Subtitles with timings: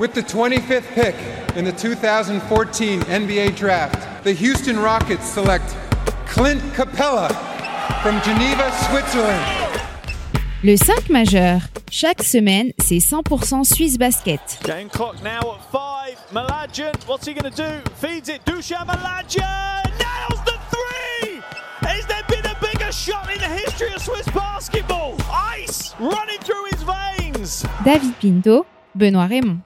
[0.00, 1.14] With the 25th pick
[1.58, 5.76] in the 2014 NBA Draft, the Houston Rockets select
[6.24, 7.28] Clint Capella
[8.02, 9.44] from Geneva, Switzerland.
[10.64, 11.60] Le 5 majeur.
[11.90, 14.40] Chaque semaine, c'est 100% Suisse Basket.
[14.62, 16.16] Game clock now at 5.
[16.32, 17.90] Malajan, what's he going to do?
[17.96, 18.42] Feeds it.
[18.46, 21.42] Dushan Malajan nails the three.
[21.82, 25.16] Has there been a bigger shot in the history of Swiss basketball?
[25.30, 27.66] Ice running through his veins.
[27.84, 28.64] David Pinto,
[28.96, 29.60] Benoît Raymond.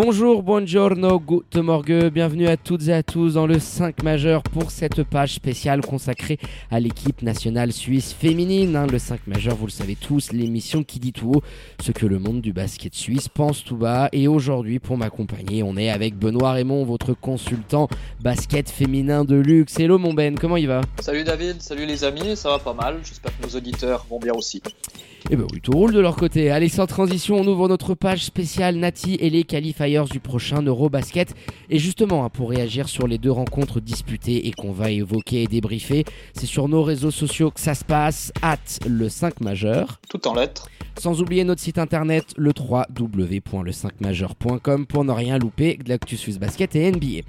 [0.00, 4.70] Bonjour, buongiorno, good morgue, bienvenue à toutes et à tous dans le 5 majeur pour
[4.70, 6.38] cette page spéciale consacrée
[6.70, 8.76] à l'équipe nationale suisse féminine.
[8.76, 8.86] hein.
[8.86, 11.42] Le 5 majeur, vous le savez tous, l'émission qui dit tout haut
[11.82, 14.08] ce que le monde du basket suisse pense tout bas.
[14.12, 17.88] Et aujourd'hui, pour m'accompagner, on est avec Benoît Raymond, votre consultant
[18.20, 19.80] basket féminin de luxe.
[19.80, 20.82] Hello mon Ben, comment il va?
[21.00, 24.34] Salut David, salut les amis, ça va pas mal, j'espère que nos auditeurs vont bien
[24.34, 24.62] aussi.
[25.30, 26.50] Eh ben oui, tout roule de leur côté.
[26.50, 31.34] Allez, sans transition, on ouvre notre page spéciale Nati et les qualifiers du prochain Eurobasket.
[31.70, 35.46] Et justement, hein, pour réagir sur les deux rencontres disputées et qu'on va évoquer et
[35.46, 40.00] débriefer, c'est sur nos réseaux sociaux que ça se passe, at le 5 majeur.
[40.08, 40.68] Tout en lettres.
[40.98, 46.74] Sans oublier notre site internet, le www.le5majeur.com pour ne rien louper de l'actu Suisse Basket
[46.74, 47.24] et NBA.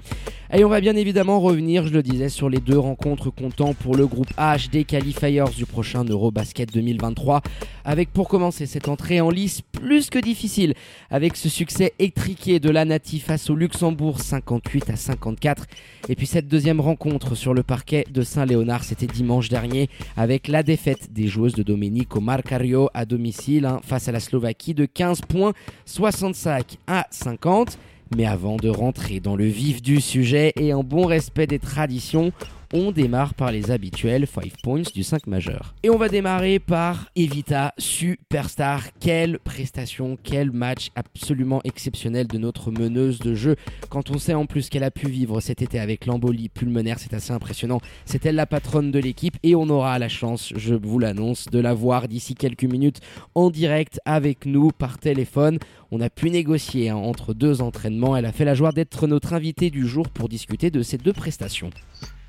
[0.52, 3.94] Et on va bien évidemment revenir, je le disais, sur les deux rencontres comptant pour
[3.94, 7.42] le groupe H des qualifiers du prochain Eurobasket 2023.
[7.90, 10.74] Avec pour commencer cette entrée en lice plus que difficile,
[11.10, 15.66] avec ce succès étriqué de la Nati face au Luxembourg 58 à 54.
[16.08, 20.62] Et puis cette deuxième rencontre sur le parquet de Saint-Léonard, c'était dimanche dernier, avec la
[20.62, 25.22] défaite des joueuses de Domenico Marcario à domicile hein, face à la Slovaquie de 15
[25.22, 25.52] points,
[25.84, 27.76] 65 à 50.
[28.16, 32.30] Mais avant de rentrer dans le vif du sujet et en bon respect des traditions,
[32.72, 35.74] on démarre par les habituels 5 points du 5 majeur.
[35.82, 38.84] Et on va démarrer par Evita, superstar.
[39.00, 43.56] Quelle prestation, quel match absolument exceptionnel de notre meneuse de jeu.
[43.88, 47.14] Quand on sait en plus qu'elle a pu vivre cet été avec l'embolie pulmonaire, c'est
[47.14, 47.80] assez impressionnant.
[48.04, 51.58] C'est elle la patronne de l'équipe et on aura la chance, je vous l'annonce, de
[51.58, 53.00] la voir d'ici quelques minutes
[53.34, 55.58] en direct avec nous par téléphone.
[55.90, 58.16] On a pu négocier hein, entre deux entraînements.
[58.16, 61.12] Elle a fait la joie d'être notre invitée du jour pour discuter de ces deux
[61.12, 61.70] prestations.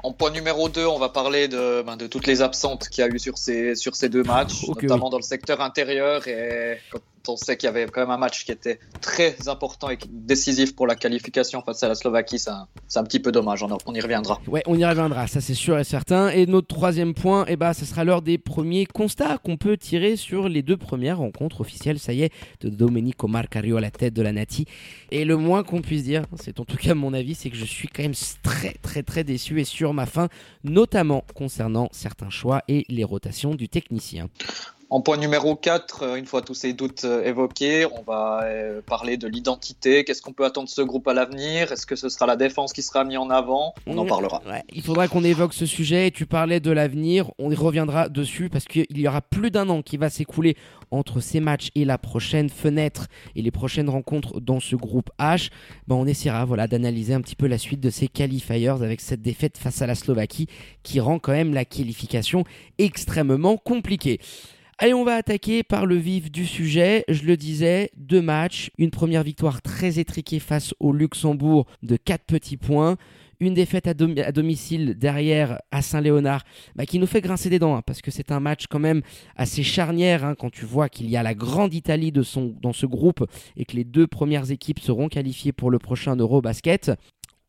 [0.04, 3.08] En point numéro 2, on va parler de, ben, de toutes les absentes qu'il y
[3.08, 6.28] a eu sur ces, sur ces deux matchs, notamment dans le secteur intérieur.
[6.28, 6.80] Et
[7.28, 10.76] on sait qu'il y avait quand même un match qui était très important et décisif
[10.76, 13.64] pour la qualification face à la Slovaquie, c'est un, petit peu dommage.
[13.86, 14.40] On y reviendra.
[14.48, 16.30] Ouais, on y reviendra, ça c'est sûr et certain.
[16.30, 20.16] Et notre troisième point, eh ben, ce sera l'heure des premiers constats qu'on peut tirer
[20.16, 24.14] sur les deux premières rencontres officielles, ça y est, de Domenico Marcario à la tête
[24.14, 24.66] de la Nati.
[25.12, 27.66] Et le moins qu'on puisse dire, c'est en tout cas mon avis, c'est que je
[27.66, 30.30] suis quand même très très très déçu et sur ma fin,
[30.64, 34.30] notamment concernant certains choix et les rotations du technicien.
[34.94, 38.82] En point numéro 4, euh, une fois tous ces doutes euh, évoqués, on va euh,
[38.86, 40.04] parler de l'identité.
[40.04, 41.72] Qu'est-ce qu'on peut attendre de ce groupe à l'avenir?
[41.72, 43.74] Est-ce que ce sera la défense qui sera mise en avant?
[43.88, 44.42] On en Ouais, parlera.
[44.46, 46.08] ouais, il faudra qu'on évoque ce sujet.
[46.08, 49.70] Et tu parlais de l'avenir, on y reviendra dessus parce qu'il y aura plus d'un
[49.70, 50.58] an qui va s'écouler
[50.92, 53.08] entre ces matchs et la prochaine fenêtre
[53.38, 55.52] et les prochaines rencontres dans ce groupe H.
[55.88, 59.22] Ben, on essaiera voilà, d'analyser un petit peu la suite de ces qualifiers avec cette
[59.22, 60.48] défaite face à la Slovaquie
[60.84, 62.44] qui rend quand même la qualification
[62.78, 64.20] extrêmement compliquée.
[64.84, 67.04] Allez, on va attaquer par le vif du sujet.
[67.08, 72.24] Je le disais, deux matchs, une première victoire très étriquée face au Luxembourg de 4
[72.26, 72.98] petits points,
[73.40, 76.44] une défaite à, dom- à domicile derrière à Saint-Léonard
[76.76, 79.04] bah, qui nous fait grincer des dents hein, parce que c'est un match quand même
[79.36, 83.24] assez charnière hein, quand tu vois qu'il y a la grande Italie dans ce groupe
[83.58, 86.92] et que les deux premières équipes seront qualifiées pour le prochain Eurobasket.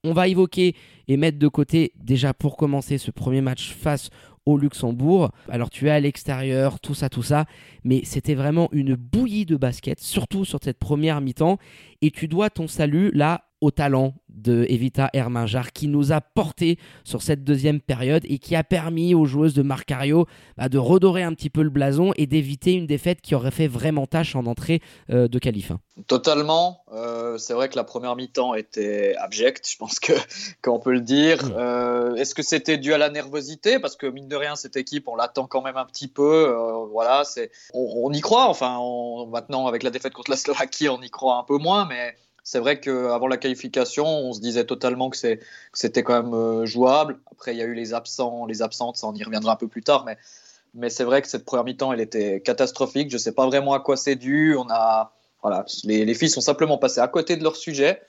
[0.05, 0.75] On va évoquer
[1.09, 4.11] et mettre de côté déjà pour commencer ce premier match face
[4.47, 5.31] au Luxembourg.
[5.49, 7.45] Alors tu es à l'extérieur, tout ça, tout ça,
[7.85, 11.59] mais c'était vraiment une bouillie de basket, surtout sur cette première mi-temps,
[12.01, 16.79] et tu dois ton salut là au talent de Evita Herminjar qui nous a porté
[17.05, 21.23] sur cette deuxième période et qui a permis aux joueuses de Marcario bah, de redorer
[21.23, 24.47] un petit peu le blason et d'éviter une défaite qui aurait fait vraiment tâche en
[24.47, 24.81] entrée
[25.11, 25.71] euh, de qualif.
[25.71, 25.79] hein.
[26.09, 26.85] Totalement.
[26.93, 30.13] Euh, c'est vrai que la première mi-temps était abjecte, je pense que
[30.63, 31.45] qu'on peut le dire.
[31.45, 31.53] Mm.
[31.57, 33.79] Euh, Est-ce que c'était dû à la nervosité?
[33.79, 36.53] Parce que mine de rien, cette équipe, on l'attend quand même un petit peu.
[36.91, 38.49] Voilà, c'est on, on y croit.
[38.49, 41.87] Enfin, on- maintenant avec la défaite contre la Slovaquie, on y croit un peu moins,
[41.87, 45.17] mais c'est vrai qu'avant la qualification, on se disait totalement que
[45.73, 47.19] c'était quand même euh, jouable.
[47.31, 49.69] Après, il y a eu les absents, les absentes, ça on y reviendra un peu
[49.69, 50.07] plus tard,
[50.75, 53.11] mais c'est vrai que cette première mi-temps, elle était catastrophique.
[53.11, 54.57] Je sais pas vraiment à quoi c'est dû.
[54.57, 55.13] On a
[55.43, 58.01] voilà, les filles sont simplement passées à côté de leur sujet.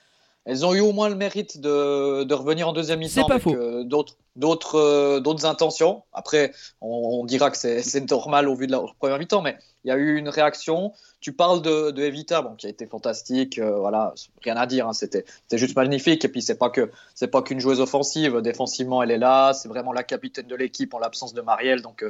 [0.45, 3.84] Elles ont eu au moins le mérite de, de revenir en deuxième mi-temps avec euh,
[3.84, 6.04] d'autres d'autres euh, d'autres intentions.
[6.12, 6.51] Après,
[6.81, 9.92] on, on dira que c'est normal au vu de leur première mi-temps, mais il y
[9.92, 10.94] a eu une réaction.
[11.22, 14.13] Tu parles de, de Evita, bon, qui a été fantastique, euh, voilà,
[14.44, 16.25] rien à dire, hein, c'était c'était juste magnifique.
[16.25, 19.69] Et puis c'est pas que c'est pas qu'une joueuse offensive, défensivement elle est là, c'est
[19.69, 22.04] vraiment la capitaine de l'équipe en l'absence de Marielle, donc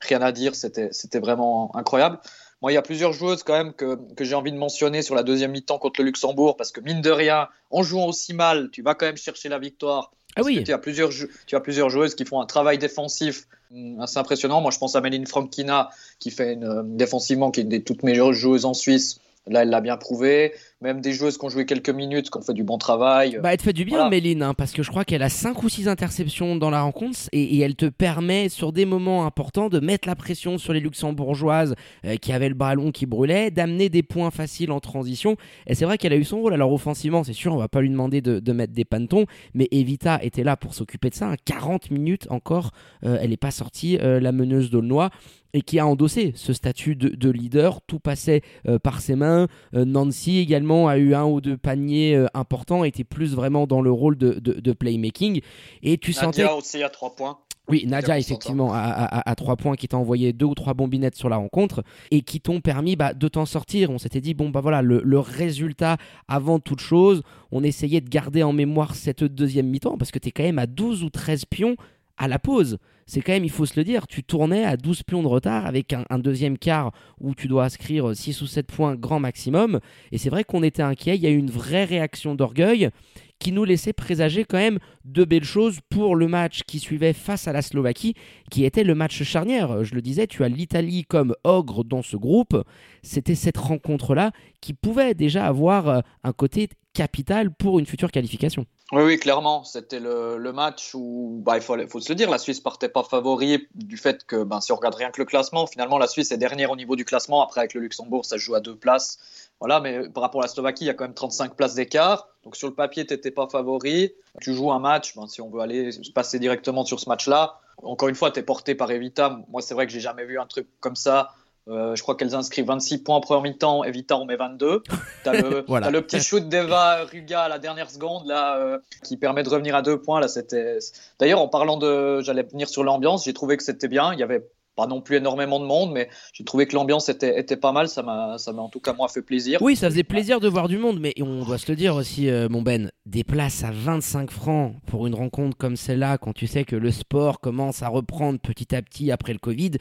[0.00, 2.18] rien à dire, c'était c'était vraiment incroyable.
[2.60, 5.14] Moi, il y a plusieurs joueuses quand même que, que j'ai envie de mentionner sur
[5.14, 8.70] la deuxième mi-temps contre le Luxembourg, parce que mine de rien, en jouant aussi mal,
[8.72, 10.12] tu vas quand même chercher la victoire.
[10.36, 10.62] Ah oui.
[10.64, 14.18] tu as, plusieurs, jou- tu as plusieurs joueuses qui font un travail défensif hum, assez
[14.18, 14.60] impressionnant.
[14.60, 17.82] Moi, je pense à Méline Frankina, qui fait une, euh, défensivement, qui est une des
[17.82, 19.20] toutes meilleures joueuses en Suisse.
[19.46, 20.52] Là, elle l'a bien prouvé.
[20.80, 23.40] Même des joueuses qui ont joué quelques minutes, qui ont fait du bon travail.
[23.42, 24.10] Bah, elle te fait du bien, Voilà.
[24.10, 27.18] Méline, hein, parce que je crois qu'elle a 5 ou 6 interceptions dans la rencontre
[27.32, 30.78] et, et elle te permet, sur des moments importants, de mettre la pression sur les
[30.78, 35.34] luxembourgeoises euh, qui avaient le ballon qui brûlait, d'amener des points faciles en transition.
[35.66, 36.54] Et c'est vrai qu'elle a eu son rôle.
[36.54, 39.66] Alors, offensivement, c'est sûr, on va pas lui demander de, de mettre des pantons, mais
[39.72, 41.30] Evita était là pour s'occuper de ça.
[41.32, 41.36] hein.
[41.44, 42.70] 40 minutes encore,
[43.04, 45.10] euh, elle n'est pas sortie, euh, la meneuse d'Aulnois.
[45.54, 49.46] Et qui a endossé ce statut de, de leader, tout passait euh, par ses mains.
[49.74, 53.80] Euh, Nancy également a eu un ou deux paniers euh, importants, était plus vraiment dans
[53.80, 55.40] le rôle de, de- de playmaking.
[55.82, 56.42] Et tu sentais.
[56.42, 57.38] Nadia aussi à trois points.
[57.70, 61.36] Oui, Nadia, effectivement, à, trois points, qui t'a envoyé deux ou trois bombinettes sur la
[61.36, 63.90] rencontre et qui t'ont permis bah, de t'en sortir.
[63.90, 65.98] On s'était dit, bon, bah voilà, le, le résultat
[66.28, 67.22] avant toute chose,
[67.52, 70.66] on essayait de garder en mémoire cette deuxième mi-temps parce que t'es quand même à
[70.66, 71.76] 12 ou 13 pions
[72.18, 72.78] à la pause.
[73.06, 75.64] C'est quand même, il faut se le dire, tu tournais à 12 pions de retard
[75.64, 79.80] avec un, deuxième quart où tu dois inscrire 6 ou 7 points grand maximum.
[80.12, 82.90] Et c'est vrai qu'on était inquiet, il y a eu une vraie réaction d'orgueil
[83.38, 87.48] qui nous laissait présager quand même de belles choses pour le match qui suivait face
[87.48, 88.14] à la Slovaquie,
[88.50, 89.84] qui était le match charnière.
[89.84, 92.62] Je le disais, tu as l'Italie comme ogre dans ce groupe.
[93.02, 96.68] C'était cette rencontre-là qui pouvait déjà avoir euh, un côté
[96.98, 98.66] capital pour une future qualification.
[98.90, 99.62] Oui, oui, clairement.
[99.62, 103.68] C'était le, match où, bah, il faut, se le dire, la Suisse partait pas favori
[103.76, 106.38] du fait que, ben, si on regarde rien que le classement, finalement, la Suisse est
[106.38, 107.40] dernière au niveau du classement.
[107.40, 109.18] Après, avec le Luxembourg, ça se joue à deux places.
[109.60, 112.26] Voilà, mais par rapport à la Slovaquie, il y a quand même 35 places d'écart.
[112.42, 114.12] Donc, sur le papier, tu n'étais pas favori.
[114.40, 117.60] Tu joues un match, ben, si on veut aller passer directement sur ce match-là.
[117.84, 119.38] Encore une fois, tu es porté par Evita.
[119.50, 121.30] Moi, c'est vrai que j'ai jamais vu un truc comme ça.
[121.68, 123.84] Euh, je crois qu'elles inscrivent 26 points en première mi-temps.
[123.84, 124.82] Evita en met 22.
[125.24, 125.90] Tu as, Voilà.
[125.90, 129.74] le petit shoot d'Eva Ruga à la dernière seconde là, euh, qui permet de revenir
[129.74, 130.20] à deux points.
[130.20, 130.78] Là, c'était...
[131.18, 132.20] D'ailleurs, en parlant de.
[132.22, 134.12] J'allais venir sur l'ambiance, j'ai trouvé que c'était bien.
[134.12, 137.40] Il y avait pas non plus énormément de monde, mais j'ai trouvé que l'ambiance était,
[137.40, 137.88] était pas mal.
[137.88, 139.60] Ça m'a, ça m'a en tout cas, moi, fait plaisir.
[139.60, 142.30] Oui, ça faisait plaisir de voir du monde, mais on doit se le dire aussi,
[142.30, 146.46] euh, mon Ben, des places à 25 francs pour une rencontre comme celle-là, quand tu
[146.46, 149.72] sais que le sport commence à reprendre petit à petit après le Covid.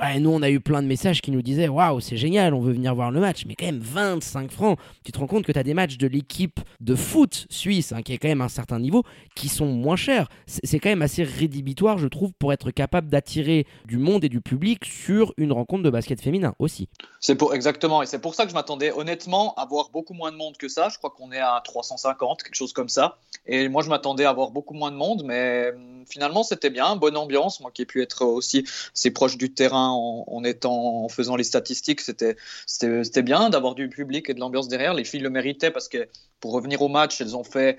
[0.00, 2.60] Ouais, nous, on a eu plein de messages qui nous disaient Waouh, c'est génial, on
[2.60, 4.78] veut venir voir le match, mais quand même 25 francs.
[5.04, 8.00] Tu te rends compte que tu as des matchs de l'équipe de foot suisse, hein,
[8.00, 9.02] qui est quand même un certain niveau,
[9.36, 10.30] qui sont moins chers.
[10.46, 14.40] C'est quand même assez rédhibitoire, je trouve, pour être capable d'attirer du monde et du
[14.40, 16.88] public sur une rencontre de basket féminin aussi.
[17.20, 20.30] C'est pour exactement, et c'est pour ça que je m'attendais honnêtement à voir beaucoup moins
[20.30, 20.88] de monde que ça.
[20.90, 23.18] Je crois qu'on est à 350, quelque chose comme ça.
[23.46, 26.96] Et moi, je m'attendais à voir beaucoup moins de monde, mais hum, finalement, c'était bien,
[26.96, 27.60] bonne ambiance.
[27.60, 28.64] Moi, qui ai pu être aussi
[28.94, 32.36] assez proche du terrain en, étant, en faisant les statistiques, c'était,
[32.66, 34.94] c'était bien d'avoir du public et de l'ambiance derrière.
[34.94, 36.08] Les filles le méritaient parce que
[36.40, 37.78] pour revenir au match, elles ont fait,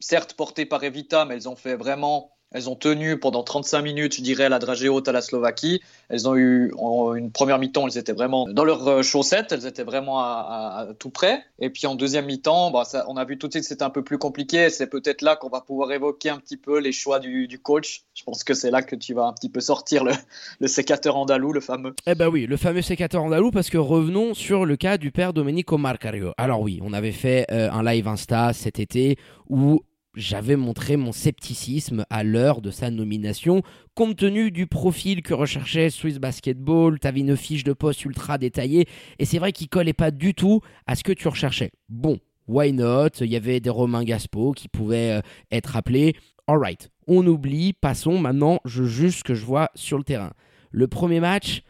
[0.00, 2.30] certes portées par Evita, mais elles ont fait vraiment.
[2.54, 5.82] Elles ont tenu pendant 35 minutes, je dirais, la dragée haute à la Slovaquie.
[6.08, 9.66] Elles ont eu en une première mi-temps, elles étaient vraiment dans leurs euh, chaussettes, elles
[9.66, 11.42] étaient vraiment à, tout près.
[11.58, 13.90] Et puis en deuxième mi-temps, bah, on a vu tout de suite que c'était un
[13.90, 14.70] peu plus compliqué.
[14.70, 18.04] C'est peut-être là qu'on va pouvoir évoquer un petit peu les choix du, coach.
[18.14, 20.12] Je pense que c'est là que tu vas un petit peu sortir le,
[20.60, 21.94] le sécateur andalou, le fameux.
[22.06, 25.32] Eh ben oui, le fameux sécateur andalou, parce que revenons sur le cas du père
[25.32, 26.32] Domenico Marcario.
[26.38, 29.16] Alors oui, on avait fait euh, un live Insta cet été
[29.48, 29.82] où
[30.14, 33.62] j'avais montré mon scepticisme à l'heure de sa nomination,
[33.94, 38.86] compte tenu du profil que recherchait Swiss Basketball, t'avais une fiche de poste ultra détaillée,
[39.18, 41.70] et c'est vrai qu'il collait pas du tout à ce que tu recherchais.
[41.88, 42.18] Bon,
[42.48, 43.08] why not?
[43.20, 46.14] Il y avait des Romain Gaspo qui pouvaient euh, être appelés.
[46.46, 50.32] Alright, on oublie, passons, maintenant je juge ce que je vois sur le terrain.
[50.70, 51.62] Le premier match,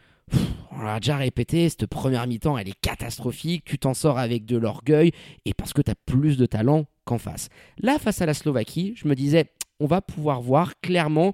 [0.71, 3.63] on l'a déjà répété, cette première mi-temps, elle est catastrophique.
[3.65, 5.11] Tu t'en sors avec de l'orgueil
[5.45, 7.49] et parce que tu as plus de talent qu'en face.
[7.79, 9.45] Là, face à la Slovaquie, je me disais,
[9.79, 11.33] on va pouvoir voir clairement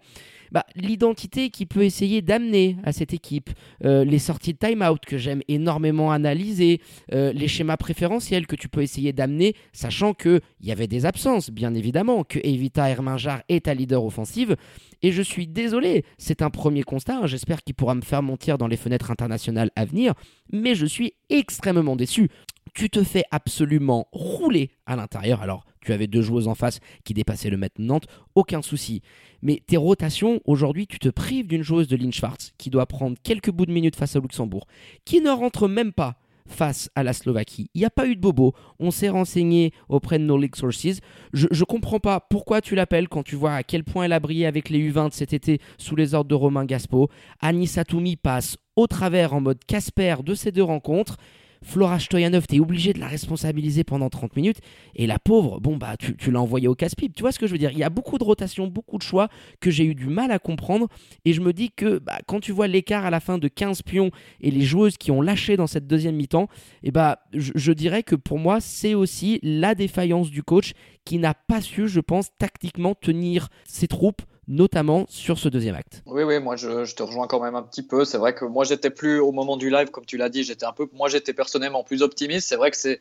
[0.52, 3.52] bah, l'identité qui peut essayer d'amener à cette équipe,
[3.86, 6.82] euh, les sorties de time-out que j'aime énormément analyser,
[7.14, 11.50] euh, les schémas préférentiels que tu peux essayer d'amener, sachant qu'il y avait des absences,
[11.52, 14.58] bien évidemment, que Evita Herminjar est ta leader offensive.
[15.02, 18.58] Et je suis désolé, c'est un premier constat, hein, j'espère qu'il pourra me faire mentir
[18.58, 20.14] dans les fenêtres internationales à venir,
[20.52, 22.30] mais je suis extrêmement déçu.
[22.74, 27.14] Tu te fais absolument rouler à l'intérieur, alors tu avais deux joueuses en face qui
[27.14, 29.02] dépassaient le mètre Nantes, aucun souci.
[29.42, 33.18] Mais tes rotations, aujourd'hui, tu te prives d'une joueuse de Lynn Schwartz qui doit prendre
[33.24, 34.68] quelques bouts de minutes face au Luxembourg,
[35.06, 36.18] qui ne rentre même pas
[36.52, 37.70] face à la Slovaquie.
[37.74, 38.54] Il n'y a pas eu de bobo.
[38.80, 41.00] On s'est renseigné auprès de nos League Sources.
[41.34, 44.20] Je ne comprends pas pourquoi tu l'appelles quand tu vois à quel point elle a
[44.20, 47.10] brillé avec les U20 cet été sous les ordres de Romain Gaspo.
[47.40, 51.18] Anissa Toumi passe au travers en mode Casper de ces deux rencontres.
[51.64, 54.60] Flora Stoyanov, t'es obligé de la responsabiliser pendant 30 minutes.
[54.96, 57.14] Et la pauvre, bon, bah, tu, l'as envoyée au casse-pipe.
[57.16, 57.72] Tu vois ce que je veux dire?
[57.72, 60.40] Il y a beaucoup de rotations, beaucoup de choix que j'ai eu du mal à
[60.40, 60.88] comprendre.
[61.24, 63.84] Et je me dis que bah, quand tu vois l'écart à la fin de 15
[63.84, 66.48] pions et les joueuses qui ont lâché dans cette deuxième mi-temps,
[66.84, 70.74] et eh bah, je, je dirais que pour moi, c'est aussi la défaillance du coach
[71.06, 76.04] qui n'a pas su, je pense, tactiquement tenir ses troupes notamment sur ce deuxième acte.
[76.06, 78.06] Oui, oui, moi je, te rejoins quand même un petit peu.
[78.06, 80.66] C'est vrai que moi j'étais plus au moment du live, comme tu l'as dit, j'étais
[80.66, 82.50] un peu, moi j'étais personnellement plus optimiste.
[82.50, 83.00] C'est vrai que c'est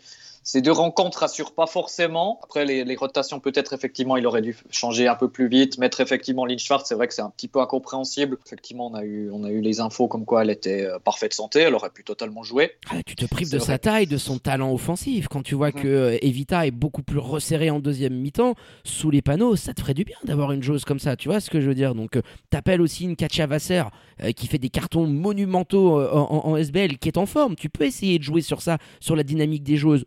[0.51, 2.41] ces deux rencontres rassurent pas forcément.
[2.43, 6.45] Après, les, rotations, peut-être, effectivement, il aurait dû changer un peu plus vite, mettre effectivement
[6.45, 6.89] Lynch Schwartz.
[6.89, 8.37] C'est vrai que c'est un petit peu incompréhensible.
[8.45, 11.35] Effectivement, on a eu, on a eu les infos comme quoi elle était euh, parfaite
[11.35, 12.73] santé, elle aurait pu totalement jouer.
[12.91, 15.29] Ah, tu te prives de sa taille, de son talent offensif.
[15.29, 15.83] Quand tu vois mhm.
[15.83, 19.81] que euh, Evita est beaucoup plus resserrée en deuxième mi-temps, sous les panneaux, ça te
[19.81, 21.15] ferait du bien d'avoir une joueuse comme ça.
[21.15, 21.95] Tu vois ce que je veux dire?
[21.95, 23.85] Donc, euh, t'appelles aussi une Katia Vasser
[24.37, 27.55] qui fait des cartons monumentaux en, en SBL, qui est en forme.
[27.55, 30.05] Tu peux essayer de jouer sur ça, sur la dynamique des joueuses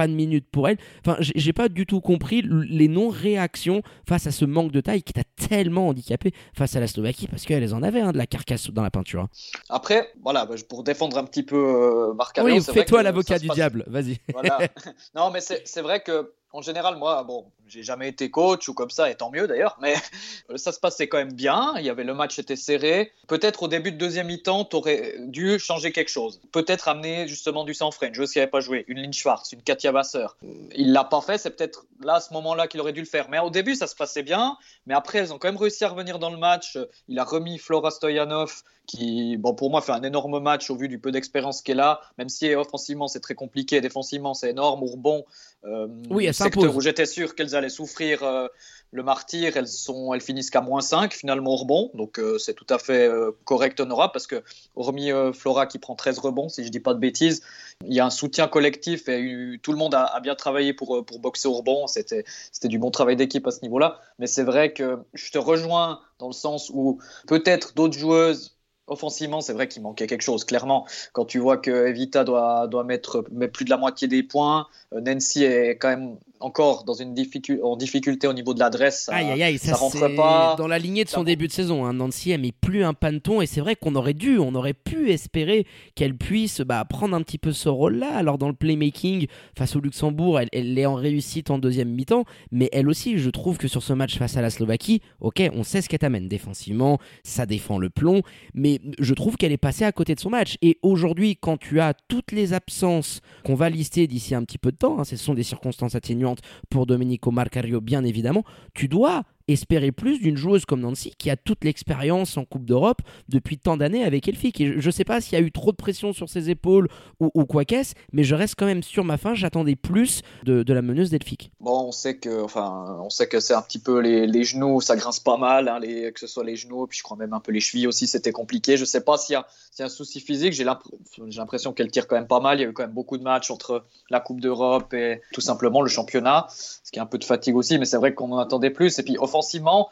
[0.00, 0.78] pas de minutes pour elle.
[1.04, 5.12] Enfin, j'ai pas du tout compris les non-réactions face à ce manque de taille qui
[5.12, 8.70] t'a tellement handicapé face à la Slovaquie parce qu'elles en avaient hein, de la carcasse
[8.70, 9.24] dans la peinture.
[9.24, 9.28] Hein.
[9.68, 13.84] Après, voilà, bah, pour défendre un petit peu euh, Marc Oui, fais-toi l'avocat du diable,
[13.88, 14.20] vas-y.
[14.32, 14.60] Voilà.
[15.14, 18.90] non, mais c'est vrai que en général, moi, bon, j'ai jamais été coach ou comme
[18.90, 19.94] ça, et tant mieux d'ailleurs, mais
[20.56, 21.74] ça se passait quand même bien.
[21.78, 23.12] Il y avait le match était serré.
[23.28, 26.40] Peut-être au début de deuxième mi-temps, tu aurais dû changer quelque chose.
[26.52, 29.62] Peut-être amener justement du sang frais, une joueuse n'avait pas joué, une Lynn Schwartz, une
[29.62, 30.36] Katia Vasseur.
[30.74, 33.28] Il l'a pas fait, c'est peut-être là, à ce moment-là, qu'il aurait dû le faire.
[33.30, 35.88] Mais au début, ça se passait bien, mais après, elles ont quand même réussi à
[35.88, 36.78] revenir dans le match.
[37.08, 40.88] Il a remis Flora Stoyanov, qui, bon, pour moi, fait un énorme match au vu
[40.88, 44.82] du peu d'expérience qu'elle a, même si offensivement, c'est très compliqué, défensivement, c'est énorme.
[44.82, 45.22] Ourbon, euh,
[45.62, 48.48] oui, elle secteur où j'étais sûr qu'elles allaient souffrir euh,
[48.92, 51.90] le martyr, elles, sont, elles finissent qu'à moins 5 finalement au rebond.
[51.94, 54.42] Donc euh, c'est tout à fait euh, correct, honorable, parce que
[54.74, 57.42] hormis Flora qui prend 13 rebonds, si je dis pas de bêtises,
[57.84, 61.18] il y a un soutien collectif et tout le monde a, bien travaillé pour, pour
[61.18, 61.86] boxer au rebond.
[61.86, 62.24] C'était
[62.64, 64.00] du bon travail d'équipe à ce niveau-là.
[64.18, 68.56] Mais c'est vrai que je te rejoins dans le sens où peut-être d'autres joueuses
[68.90, 70.44] offensivement, c'est vrai qu'il manquait quelque chose.
[70.44, 74.66] Clairement, quand tu vois que Evita doit, mettre, mettre plus de la moitié des points,
[74.92, 79.04] Nancy est quand même encore dans une difficulté, en difficulté au niveau de l'adresse.
[79.04, 80.54] Ça, aïe, aïe, ça, rentre pas.
[80.56, 81.92] Dans la lignée de son début de saison, hein.
[81.92, 85.10] Nancy elle met plus un panton et c'est vrai qu'on aurait dû, on aurait pu
[85.10, 88.14] espérer qu'elle puisse bah, prendre un petit peu ce rôle-là.
[88.14, 92.24] Alors dans le playmaking face au Luxembourg, elle, elle est en réussite en deuxième mi-temps,
[92.50, 95.62] mais elle aussi, je trouve que sur ce match face à la Slovaquie, ok, on
[95.62, 98.22] sait ce qu'elle t'amène défensivement, ça défend le plomb,
[98.54, 100.56] mais je trouve qu'elle est passée à côté de son match.
[100.62, 104.72] Et aujourd'hui, quand tu as toutes les absences qu'on va lister d'ici un petit peu
[104.72, 106.29] de temps, hein, ce sont des circonstances atténuantes
[106.68, 108.44] pour Domenico Marcario, bien évidemment,
[108.74, 113.02] tu dois espérer plus d'une joueuse comme Nancy qui a toute l'expérience en Coupe d'Europe
[113.28, 114.58] depuis tant d'années avec Elfic.
[114.58, 116.88] Je ne sais pas s'il y a eu trop de pression sur ses épaules
[117.20, 119.34] ou, quoi qu'est-ce, mais je reste quand même sur ma fin.
[119.34, 121.50] J'attendais plus de, la meneuse d'Elfic.
[121.60, 125.36] Bon, on sait que, enfin, que c'est un petit peu les, genoux, ça grince pas
[125.36, 127.60] mal, hein, les, que ce soit les genoux, puis je crois même un peu les
[127.60, 128.76] chevilles aussi, c'était compliqué.
[128.76, 129.46] Je sais pas s'il y, a
[129.84, 130.52] un souci physique.
[130.52, 132.58] J'ai l'impression qu'elle tire quand même pas mal.
[132.58, 135.40] Il y a eu quand même beaucoup de matchs entre la Coupe d'Europe et tout
[135.40, 138.32] simplement le championnat, ce qui est un peu de fatigue aussi, mais c'est vrai qu'on
[138.32, 138.98] en attendait plus.
[138.98, 139.39] Et puis offensivement,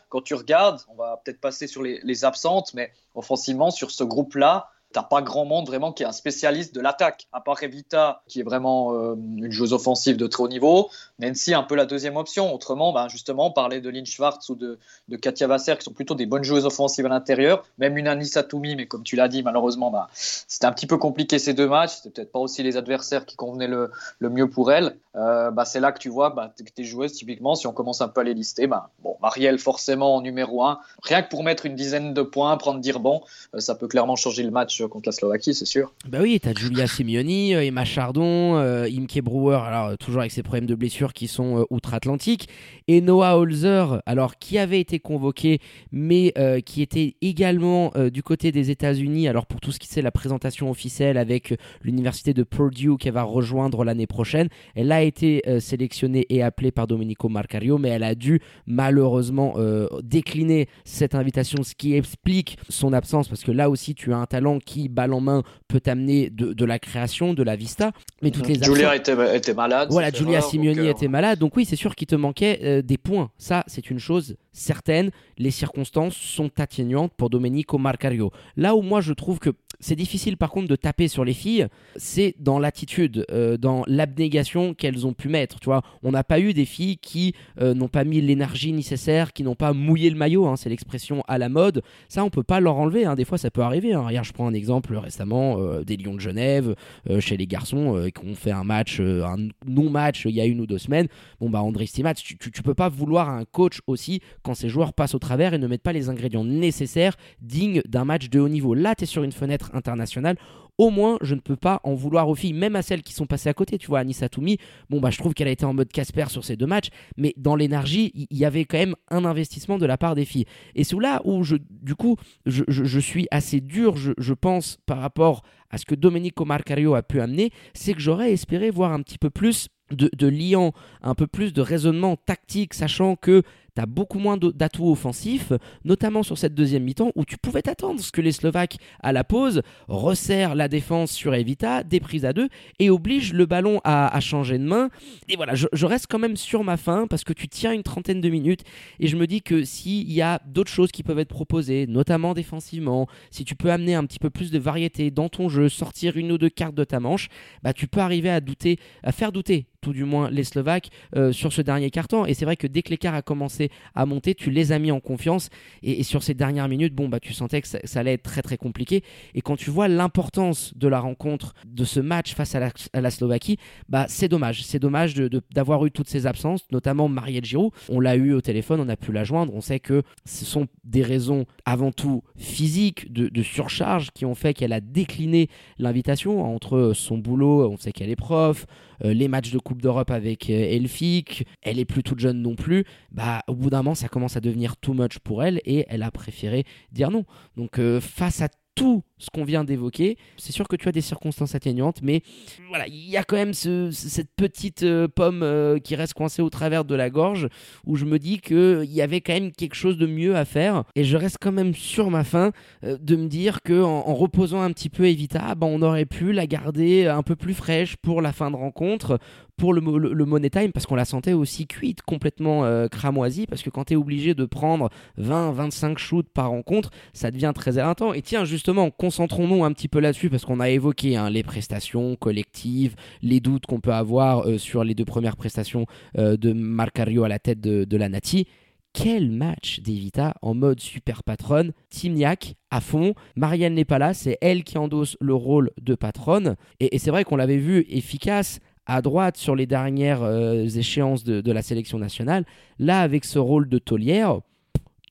[0.08, 4.70] quand tu regardes, on va peut-être passer sur les absentes, mais offensivement, sur ce groupe-là,
[4.92, 8.40] t'as pas grand monde vraiment qui est un spécialiste de l'attaque, à part Evita, qui
[8.40, 10.90] est vraiment euh, une joueuse offensive de très haut niveau.
[11.18, 12.54] Nancy, un peu la deuxième option.
[12.54, 14.78] Autrement, ben, justement, parler de Lynn Schwartz ou de,
[15.16, 17.64] Katia Vasser, qui sont plutôt des bonnes joueuses offensives à l'intérieur.
[17.78, 20.96] Même une Anissa Toumi, mais comme tu l'as dit, malheureusement, ben, c'était un petit peu
[20.96, 21.96] compliqué ces deux matchs.
[21.96, 23.90] C'était peut-être pas aussi les adversaires qui convenaient le,
[24.20, 24.96] mieux pour elle.
[25.14, 28.20] Ben, c'est là que tu vois ben, tes joueuses, typiquement, si on commence un peu
[28.20, 30.78] à les lister, bon, Marielle, forcément, en numéro 1.
[31.02, 33.22] Rien que pour mettre une dizaine de points, prendre dire bon,
[33.54, 35.92] euh, ça peut clairement changer le match contre la Slovaquie, c'est sûr.
[36.08, 40.30] Bah oui, t'as Julia Simeoni, euh, Emma Chardon, euh, Imke Brewer, alors euh, toujours avec
[40.30, 42.48] ses problèmes de blessure qui sont outre-Atlantique,
[42.86, 45.58] et Noah Holzer, alors qui avait été convoqué,
[45.90, 46.32] mais
[46.64, 50.70] qui était également du côté des États-Unis, alors pour tout ce qui c'est la présentation
[50.70, 54.48] officielle avec l'université de Purdue qui va rejoindre l'année prochaine.
[54.74, 59.56] Elle a été sélectionnée et appelée par Domenico Marcario, mais elle a dû malheureusement
[60.02, 64.26] décliner cette invitation, ce qui explique son absence, parce que là aussi tu as un
[64.26, 67.92] talent qui, balle en main, peut amener de, la création, de la vista.
[68.20, 69.88] Mais toutes les Julia était, était, malade.
[69.90, 71.38] Voilà, Julia Simeoni euh, était malade.
[71.38, 73.30] Donc oui, c'est sûr qu'il te manquait euh, des points.
[73.38, 75.10] Ça, c'est une chose certaine.
[75.38, 78.30] Les circonstances sont atténuantes pour Domenico Marcario.
[78.56, 81.66] Là où moi, je trouve que c'est difficile par contre de taper sur les filles,
[81.96, 85.60] c'est dans l'attitude, euh, dans l'abnégation qu'elles ont pu mettre.
[85.60, 89.42] Tu vois, on n'a pas eu des filles qui n'ont pas mis l'énergie nécessaire, qui
[89.42, 90.46] n'ont pas mouillé le maillot.
[90.46, 91.82] Hein, c'est l'expression à la mode.
[92.08, 93.04] Ça, on peut pas leur enlever.
[93.04, 93.14] Hein.
[93.14, 93.92] Des fois, ça peut arriver.
[93.92, 94.06] Hein.
[94.06, 96.74] Regarde, je prends un exemple récemment des Lions de Genève
[97.20, 100.66] chez les garçons qui ont fait un match, un non-match il y a une ou
[100.66, 101.08] deux semaines,
[101.40, 104.92] bon bah André Stimat, tu, tu, peux pas vouloir un coach aussi quand ces joueurs
[104.92, 108.48] passent au travers et ne mettent pas les ingrédients nécessaires dignes d'un match de haut
[108.48, 108.74] niveau.
[108.74, 110.36] Là, tu es sur une fenêtre internationale
[110.78, 113.26] au moins je ne peux pas en vouloir aux filles, même à celles qui sont
[113.26, 113.76] passées à côté.
[113.78, 114.58] Tu vois, Anissa Toumi,
[114.88, 117.34] bon bah je trouve qu'elle a été en mode Casper sur ces deux matchs, mais
[117.36, 120.46] dans l'énergie, il y, avait quand même un investissement de la part des filles.
[120.76, 125.42] Et c'est là où je, du coup, je, suis assez dur, je, pense, par rapport
[125.70, 129.18] à ce que Domenico Marcario a pu amener, c'est que j'aurais espéré voir un petit
[129.18, 130.72] peu plus de, de liant,
[131.02, 133.42] un peu plus de raisonnement tactique, sachant que
[133.78, 135.52] tu beaucoup moins d'atouts offensifs,
[135.84, 139.24] notamment sur cette deuxième mi-temps où tu pouvais t'attendre ce que les Slovaques, à la
[139.24, 144.18] pause, resserrent la défense sur Evita, des prises à deux et obligent le ballon à,
[144.20, 144.90] changer de main.
[145.28, 148.20] Et voilà, je, reste quand même sur ma fin parce que tu tiens une trentaine
[148.20, 148.62] de minutes
[149.00, 152.34] et je me dis que s'il y a d'autres choses qui peuvent être proposées, notamment
[152.34, 156.16] défensivement, si tu peux amener un petit peu plus de variété dans ton jeu, sortir
[156.16, 157.28] une ou deux cartes de ta manche,
[157.62, 161.32] bah tu peux arriver à douter, à faire douter tout du moins les Slovaques euh,
[161.32, 162.26] sur ce dernier carton.
[162.26, 164.90] Et c'est vrai que dès que l'écart a commencé à monter, tu les as mis
[164.90, 165.48] en confiance.
[165.82, 168.56] Et, sur ces dernières minutes, bon, bah, tu sentais que ça, allait être très très
[168.56, 169.02] compliqué.
[169.34, 172.70] Et quand tu vois l'importance de la rencontre, de ce match face à
[173.00, 173.58] la, Slovaquie,
[173.88, 174.62] bah, c'est dommage.
[174.64, 177.72] C'est dommage d'avoir eu toutes ces absences, notamment Marielle Giroud.
[177.88, 179.54] On l'a eu au téléphone, on a pu la joindre.
[179.54, 184.34] On sait que ce sont des raisons avant tout physiques, de, de surcharge, qui ont
[184.34, 188.66] fait qu'elle a décliné l'invitation entre son boulot, on sait qu'elle est prof,
[189.04, 192.84] les matchs de Coupe d'Europe avec euh, Elfic, elle est plus toute jeune non plus,
[193.10, 196.02] bah au bout d'un moment ça commence à devenir too much pour elle et elle
[196.02, 197.24] a préféré dire non.
[197.56, 200.16] Donc euh, face à tout ce qu'on vient d'évoquer.
[200.36, 202.22] C'est sûr que tu as des circonstances atténuantes, mais
[202.68, 206.50] voilà, il y a quand même cette petite euh, pomme euh, qui reste coincée au
[206.50, 207.48] travers de la gorge,
[207.84, 210.84] où je me dis qu'il y avait quand même quelque chose de mieux à faire,
[210.94, 212.52] et je reste quand même sur ma faim
[212.84, 216.32] euh, de me dire que en, reposant un petit peu Evita, bah, on aurait pu
[216.32, 219.18] la garder un peu plus fraîche pour la fin de rencontre,
[219.56, 223.70] pour le, le, Money Time parce qu'on la sentait aussi cuite, complètement cramoisie, parce que
[223.70, 224.88] quand tu es obligé de prendre
[225.20, 228.12] 20-25 shoots par rencontre, ça devient très éreintant.
[228.12, 232.14] Et tiens, justement, concentrons-nous un petit peu là-dessus parce qu'on a évoqué hein, les prestations
[232.14, 235.86] collectives, les doutes qu'on peut avoir euh, sur les deux premières prestations
[236.18, 238.46] euh, de Marcario à la tête de, la Nati.
[238.92, 243.14] Quel match d'Evita en mode super patronne, Timniak à fond.
[243.34, 246.56] Marianne n'est pas là, c'est elle qui endosse le rôle de patronne.
[246.78, 251.40] Et, c'est vrai qu'on l'avait vu efficace à droite sur les dernières euh, échéances de,
[251.40, 252.44] de, la sélection nationale.
[252.78, 254.40] Là, avec ce rôle de taulière,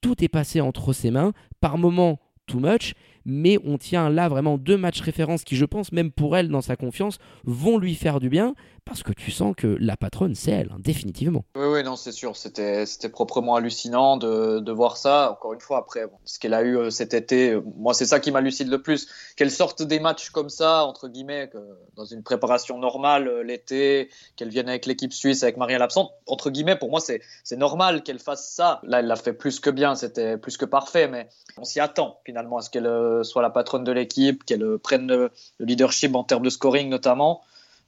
[0.03, 1.33] tout est passé entre ses mains.
[1.61, 2.93] Par moments, too much
[3.27, 6.61] mais on tient là vraiment deux matchs références qui, je pense, même pour elle, dans
[6.61, 8.55] sa confiance, vont lui faire du bien
[8.87, 11.43] parce que tu sens que la patronne, c'est elle, hein, définitivement.
[11.55, 12.35] Oui, oui, non, c'est sûr.
[12.35, 15.31] C'était, proprement hallucinant de, de, voir ça.
[15.31, 18.19] Encore une fois, après, ce qu'elle a eu euh, cet été, euh, moi, c'est ça
[18.19, 19.07] qui m'hallucine le plus.
[19.35, 21.49] Qu'elle sorte des matchs comme ça, entre guillemets,
[21.95, 26.49] dans une préparation normale euh, l'été, qu'elle vienne avec l'équipe suisse, avec Marielle absente, entre
[26.49, 27.21] guillemets, pour moi, c'est
[27.57, 28.79] normal qu'elle fasse ça.
[28.83, 32.19] Là, elle l'a fait plus que bien, c'était plus que parfait, mais on s'y attend
[32.25, 32.87] finalement à ce qu'elle
[33.23, 37.41] soit la patronne de l'équipe, qu'elle prenne le leadership en termes de scoring notamment.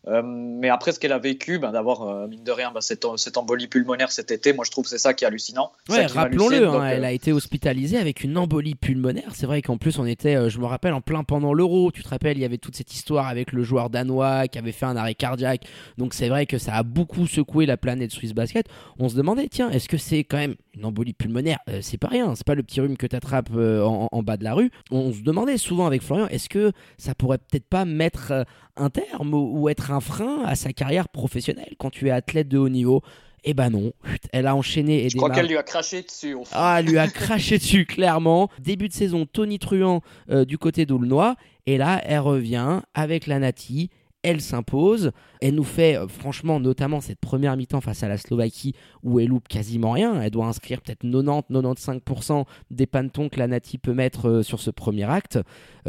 [0.08, 3.06] Euh, mais après, ce qu'elle a vécu, ben, d'avoir, euh, mine de rien, ben, cette,
[3.18, 5.72] cette, embolie pulmonaire cet été, moi je trouve que c'est ça qui est hallucinant.
[5.90, 9.32] Ouais, rappelons-le, hein, elle euh, a été hospitalisée avec une embolie pulmonaire.
[9.36, 11.92] C'est vrai qu'en plus, on était, je me rappelle, en plein pendant l'euro.
[11.92, 14.72] Tu te rappelles, il y avait toute cette histoire avec le joueur danois qui avait
[14.72, 15.66] fait un arrêt cardiaque.
[15.98, 18.68] Donc c'est vrai que ça a beaucoup secoué la planète Swiss Basket.
[19.00, 21.60] On se demandait, tiens, est-ce que c'est quand même une embolie pulmonaire?
[21.82, 24.44] C'est pas rien, c'est pas le petit rhume que tu attrapes en, en, bas de
[24.44, 24.72] la rue.
[24.92, 28.46] On se demandait souvent avec Florian, est-ce que ça pourrait peut-être pas mettre
[28.80, 32.58] un terme ou, être un frein à sa carrière professionnelle quand tu es athlète de
[32.58, 33.02] haut niveau
[33.44, 33.94] eh ben non,
[34.34, 35.06] elle a enchaîné.
[35.06, 36.36] Et Je crois qu'elle lui a craché dessus.
[36.52, 38.50] Ah, elle lui a craché dessus, clairement.
[38.60, 41.36] Début de saison, Tony Truant euh, du côté d'Aulnois.
[41.66, 43.90] Et là, elle revient avec la Nati
[44.22, 45.12] elle s'impose.
[45.42, 49.30] Elle nous fait, euh, franchement, notamment cette première mi-temps face à la Slovaquie où elle
[49.30, 50.22] loupe quasiment rien.
[50.22, 54.72] Elle doit inscrire peut-être 90-95% des pantons que la Nati peut mettre euh, sur ce
[54.72, 55.40] premier acte.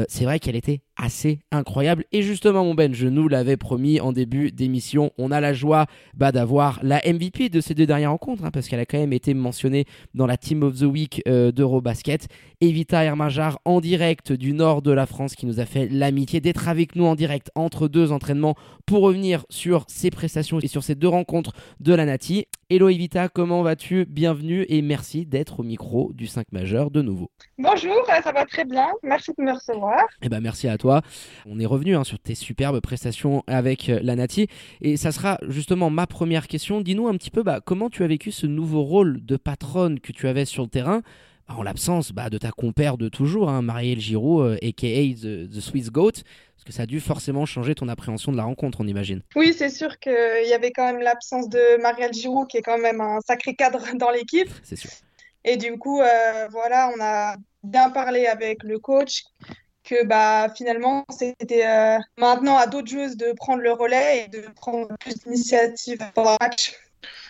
[0.08, 2.04] C'est vrai qu'elle était assez incroyable.
[2.12, 5.86] Et justement, mon Ben, je nous l'avais promis en début d'émission, on a la joie
[6.14, 9.12] bah, d'avoir la MVP de ces deux dernières rencontres, hein, parce qu'elle a quand même
[9.12, 12.28] été mentionnée dans la Team of the Week euh, d'Eurobasket.
[12.60, 16.68] Evita Hermajar en direct du nord de la France qui nous a fait l'amitié d'être
[16.68, 20.94] avec nous en direct entre deux entraînements pour revenir sur ses prestations et sur ces
[20.94, 22.46] deux rencontres de la Nati.
[22.72, 24.06] Hello Evita, comment vas-tu?
[24.08, 27.28] Bienvenue et merci d'être au micro du 5 majeur de nouveau.
[27.58, 28.86] Bonjour, euh, ça va très bien.
[29.02, 29.98] Merci de me recevoir.
[30.22, 31.02] Eh ben merci à toi.
[31.46, 34.46] On est revenu hein, sur tes superbes prestations avec euh, la Nati
[34.82, 36.80] et ça sera justement ma première question.
[36.80, 40.12] Dis-nous un petit peu bah, comment tu as vécu ce nouveau rôle de patronne que
[40.12, 41.02] tu avais sur le terrain?
[41.56, 45.60] En l'absence bah, de ta compère de toujours, hein, Marielle Giroud, aka euh, the, the
[45.60, 46.22] Swiss Goat.
[46.60, 49.22] Parce que ça a dû forcément changer ton appréhension de la rencontre, on imagine.
[49.34, 52.78] Oui, c'est sûr qu'il y avait quand même l'absence de Marielle Giroud, qui est quand
[52.78, 54.50] même un sacré cadre dans l'équipe.
[54.62, 54.90] C'est sûr.
[55.44, 59.22] Et du coup, euh, voilà, on a bien parlé avec le coach
[59.84, 64.44] que bah, finalement, c'était euh, maintenant à d'autres joueuses de prendre le relais et de
[64.54, 66.74] prendre plus d'initiative pour le match.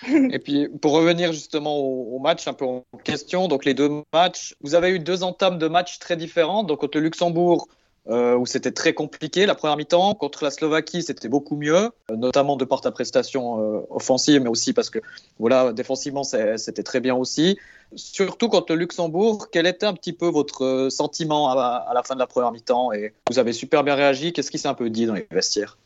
[0.07, 4.55] Et puis, pour revenir justement au, match un peu en question, donc les deux matchs,
[4.61, 6.67] vous avez eu deux entames de matchs très différentes.
[6.67, 7.69] Donc, contre le Luxembourg,
[8.09, 10.15] euh, où c'était très compliqué la première mi-temps.
[10.15, 14.49] Contre la Slovaquie, c'était beaucoup mieux, euh, notamment de par ta prestation euh, offensive, mais
[14.49, 15.01] aussi parce que
[15.39, 17.59] voilà, défensivement, c'était très bien aussi.
[17.95, 22.15] Surtout contre le Luxembourg, quel était un petit peu votre sentiment à, à la fin
[22.15, 22.93] de la première mi-temps?
[22.93, 24.33] Et vous avez super bien réagi.
[24.33, 25.77] Qu'est-ce qui s'est un peu dit dans les vestiaires?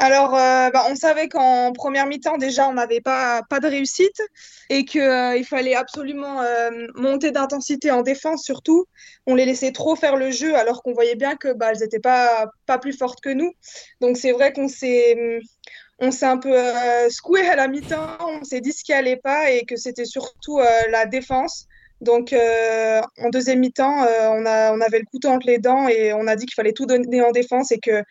[0.00, 4.22] Alors, euh, bah, on savait qu'en première mi-temps, déjà, on n'avait pas, pas de réussite
[4.70, 8.86] et qu'il euh, fallait absolument euh, monter d'intensité en défense, surtout.
[9.26, 12.46] On les laissait trop faire le jeu alors qu'on voyait bien que bah, n'étaient pas,
[12.64, 13.52] pas plus fortes que nous.
[14.00, 15.40] Donc, c'est vrai qu'on s'est.
[16.02, 16.56] On s'est un peu
[17.10, 20.58] secoué à la mi-temps, on s'est dit ce qui allait pas et que c'était surtout
[20.90, 21.66] la défense.
[22.00, 26.26] Donc, en deuxième mi-temps, on, a, on avait le couteau entre les dents et on
[26.26, 28.02] a dit qu'il fallait tout donner en défense et que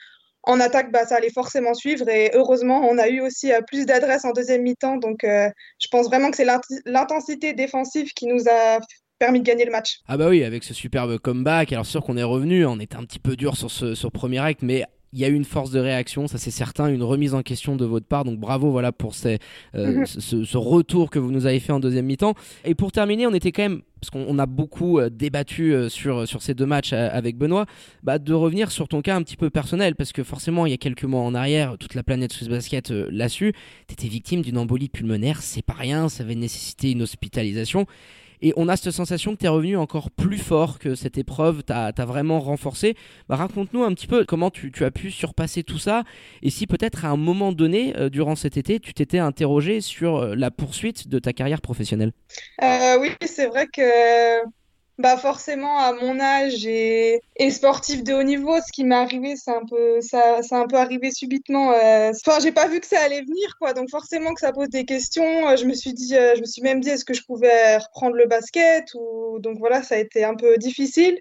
[0.43, 2.07] en attaque, bah, ça allait forcément suivre.
[2.09, 4.97] Et heureusement, on a eu aussi euh, plus d'adresses en deuxième mi-temps.
[4.97, 5.49] Donc, euh,
[5.79, 6.47] je pense vraiment que c'est
[6.85, 8.79] l'intensité défensive qui nous a
[9.19, 9.99] permis de gagner le match.
[10.07, 11.73] Ah bah oui, avec ce superbe comeback.
[11.73, 14.39] Alors sûr qu'on est revenu, on était un petit peu dur sur ce sur premier
[14.39, 17.33] acte, mais il y a eu une force de réaction, ça c'est certain, une remise
[17.33, 18.23] en question de votre part.
[18.23, 19.39] Donc bravo voilà pour ces,
[19.75, 20.19] euh, mm-hmm.
[20.19, 22.35] ce, ce, retour que vous nous avez fait en deuxième mi-temps.
[22.65, 26.25] Et pour terminer, on était quand même parce qu'on a beaucoup euh, débattu euh, sur,
[26.27, 27.65] sur ces deux matchs avec Benoît,
[28.01, 30.73] bah, de revenir sur ton cas un petit peu personnel, parce que forcément, il y
[30.73, 33.53] a quelques mois en arrière, toute la planète Swiss Basket l'a su,
[33.87, 37.87] tu étais victime d'une embolie pulmonaire, c'est pas rien, ça avait nécessité une hospitalisation.
[38.41, 41.63] Et on a cette sensation que tu es revenu encore plus fort, que cette épreuve
[41.63, 42.95] t'a vraiment renforcé.
[43.27, 46.03] Bah, Raconte-nous un petit peu comment tu, tu, as pu surpasser tout ça
[46.41, 50.17] et si peut-être à un moment donné, euh, durant cet été, tu t'étais interrogé sur
[50.17, 52.11] euh, la poursuite de ta carrière professionnelle?
[52.61, 53.81] Euh, oui, c'est vrai que
[54.99, 59.51] bah forcément à mon âge et, sportif de haut niveau, ce qui m'est arrivé, c'est
[59.51, 61.71] un peu ça, c'est un peu arrivé subitement.
[61.71, 62.11] Euh...
[62.25, 63.73] Enfin, j'ai pas vu que ça allait venir, quoi.
[63.73, 65.55] Donc forcément que ça pose des questions.
[65.55, 68.15] Je me suis dit, euh, je me suis même dit, est-ce que je pouvais reprendre
[68.15, 71.19] le basket ou donc voilà, ça a été un peu difficile.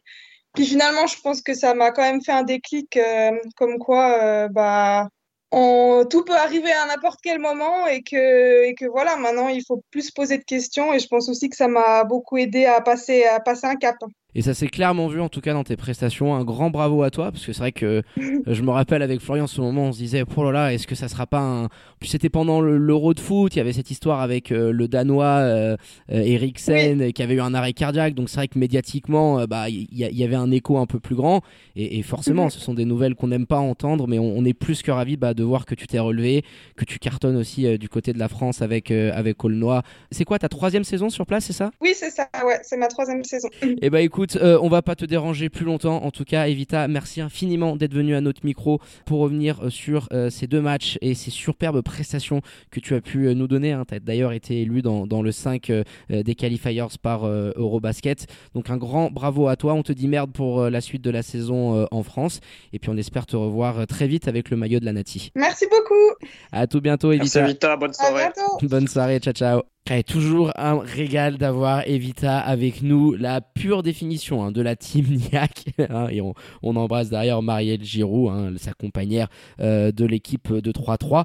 [0.54, 4.22] Puis finalement, je pense que ça m'a quand même fait un déclic, euh, comme quoi,
[4.22, 5.08] euh, bah
[5.50, 9.82] tout peut arriver à n'importe quel moment et que, et que voilà, maintenant il faut
[9.90, 13.24] plus poser de questions et je pense aussi que ça m'a beaucoup aidé à passer,
[13.24, 13.96] à passer un cap.
[14.34, 16.34] Et ça s'est clairement vu en tout cas dans tes prestations.
[16.34, 18.02] Un grand bravo à toi parce que c'est vrai que
[18.46, 20.94] je me rappelle avec Florian ce moment on se disait oh là là est-ce que
[20.94, 21.68] ça sera pas un.
[21.98, 25.24] Puis c'était pendant l'Euro de foot, il y avait cette histoire avec euh, le Danois
[25.24, 25.76] euh,
[26.12, 27.12] euh Eriksen oui.
[27.14, 28.12] qui avait eu un arrêt cardiaque.
[28.14, 31.14] Donc c'est vrai que médiatiquement bah il y, y, avait un écho un peu plus
[31.14, 31.40] grand
[31.74, 32.50] et, et forcément mm -hmm.
[32.50, 35.16] ce sont des nouvelles qu'on n'aime pas entendre mais on, on, est plus que ravis
[35.16, 36.44] bah, de voir que tu t'es relevé,
[36.76, 39.82] que tu cartonnes aussi euh, du côté de la France avec avec Aulnois.
[40.10, 41.70] C'est quoi ta troisième saison sur place c'est ça?
[41.80, 43.48] Oui c'est ça ouais c'est ma troisième saison.
[43.82, 46.04] Et bah écoute euh, on va pas te déranger plus longtemps.
[46.04, 50.08] En tout cas, Evita, merci infiniment d'être venu à notre micro pour revenir euh, sur
[50.12, 53.72] euh, ces deux matchs et ces superbes prestations que tu as pu euh, nous donner.
[53.72, 53.84] Hein.
[53.88, 58.26] Tu as d'ailleurs été élu dans, dans le 5 euh, des qualifiers par Eurobasket.
[58.54, 59.74] Donc un grand bravo à toi.
[59.74, 62.40] On te dit merde pour la suite de la saison en France.
[62.72, 65.30] Et puis on espère te revoir très vite avec le maillot de la Nati.
[65.34, 66.26] Merci beaucoup.
[66.52, 67.40] À tout bientôt, Evita.
[67.40, 67.76] Merci, Evita.
[67.76, 68.28] Bonne soirée.
[68.62, 69.18] Bonne soirée.
[69.20, 69.77] Ciao, ciao.
[69.90, 75.06] Et toujours un régal d'avoir Evita avec nous, la pure définition hein, de la team
[75.32, 75.64] Niac.
[75.78, 79.28] Hein, et on, embrasse d'ailleurs Marielle Giroud, hein, sa compagnière
[79.60, 81.24] euh, de l'équipe de 3-3.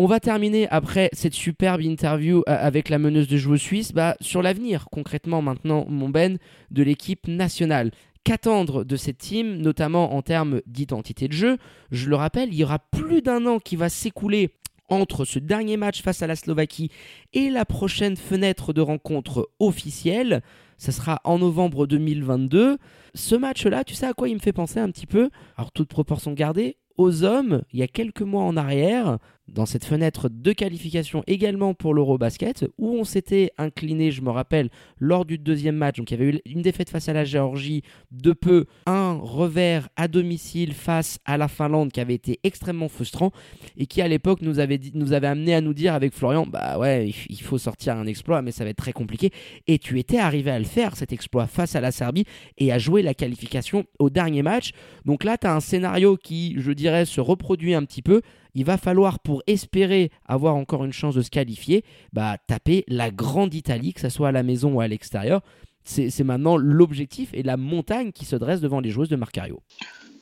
[0.00, 4.42] On va terminer après cette superbe interview avec la meneuse de joueurs suisse bah, sur
[4.42, 6.38] l'avenir, concrètement maintenant, mon Ben,
[6.70, 7.90] de l'équipe nationale.
[8.22, 11.56] Qu'attendre de cette team, notamment en termes d'identité de jeu?
[11.90, 14.54] Je le rappelle, il y aura plus d'un an qui va s'écouler
[14.88, 16.90] entre ce dernier match face à la Slovaquie
[17.32, 20.42] et la prochaine fenêtre de rencontre officielle.
[20.76, 22.78] Ça sera en novembre 2022.
[23.14, 25.30] Ce match-là, tu sais à quoi il me fait penser un petit peu?
[25.56, 29.18] Alors, toute proportion gardée, aux hommes, il y a quelques mois en arrière,
[29.48, 34.68] dans cette fenêtre de qualification également pour l'Eurobasket, où on s'était incliné, je me rappelle,
[34.98, 35.96] lors du deuxième match.
[35.96, 39.88] Donc il y avait eu une défaite face à la Géorgie, de peu, un revers
[39.96, 43.32] à domicile face à la Finlande qui avait été extrêmement frustrant
[43.76, 44.80] et qui à l'époque nous avait,
[45.26, 48.64] amené à nous dire avec Florian, bah ouais, il faut sortir un exploit, mais ça
[48.64, 49.30] va être très compliqué.
[49.66, 52.24] Et tu étais arrivé à le faire, cet exploit face à la Serbie
[52.58, 54.72] et à jouer la qualification au dernier match.
[55.04, 58.22] Donc là, tu as un scénario qui, je dirais, se reproduit un petit peu
[58.54, 63.10] il va falloir, pour espérer avoir encore une chance de se qualifier, bah, taper la
[63.10, 65.42] grande Italie, que ce soit à la maison ou à l'extérieur.
[65.84, 69.62] C'est maintenant l'objectif et la montagne qui se dresse devant les joueuses de Marcario.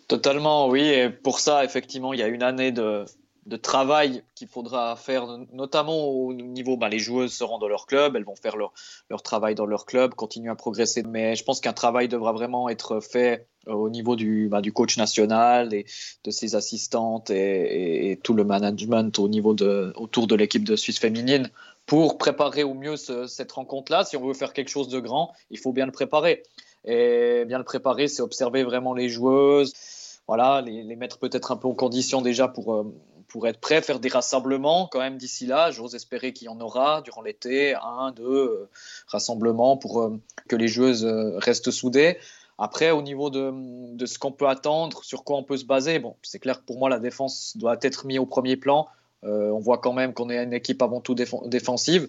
[0.07, 0.83] Totalement, oui.
[0.83, 3.05] Et pour ça, effectivement, il y a une année de,
[3.47, 8.17] de travail qu'il faudra faire, notamment au niveau, ben, les joueuses seront dans leur club,
[8.17, 8.73] elles vont faire leur,
[9.09, 11.05] leur travail dans leur club, continuer à progresser.
[11.05, 14.73] Mais je pense qu'un travail devra vraiment être fait euh, au niveau du, ben, du
[14.73, 15.87] coach national, et
[16.25, 20.99] de ses assistantes et, tout le management au niveau de, autour de l'équipe de Suisse
[20.99, 21.49] féminine
[21.87, 24.05] pour préparer au mieux cette rencontre-là.
[24.05, 26.43] Si on veut faire quelque chose de grand, il faut bien le préparer.
[26.85, 29.73] Et bien le préparer, c'est observer vraiment les joueuses,
[30.27, 32.93] voilà, les, les mettre peut-être un peu en condition déjà pour, euh,
[33.29, 35.71] pour être prêt, faire des rassemblements quand même d'ici là.
[35.71, 38.69] J'ose espérer qu'il y en aura durant l'été, un, deux euh,
[39.07, 42.19] rassemblements pour euh, que les joueuses euh, restent soudées.
[42.59, 46.17] Après, au niveau de, ce qu'on peut attendre, sur quoi on peut se baser, bon,
[46.23, 48.89] c'est clair que pour moi, la défense doit être mise au premier plan.
[49.23, 52.09] on voit quand même qu'on est une équipe avant tout défensive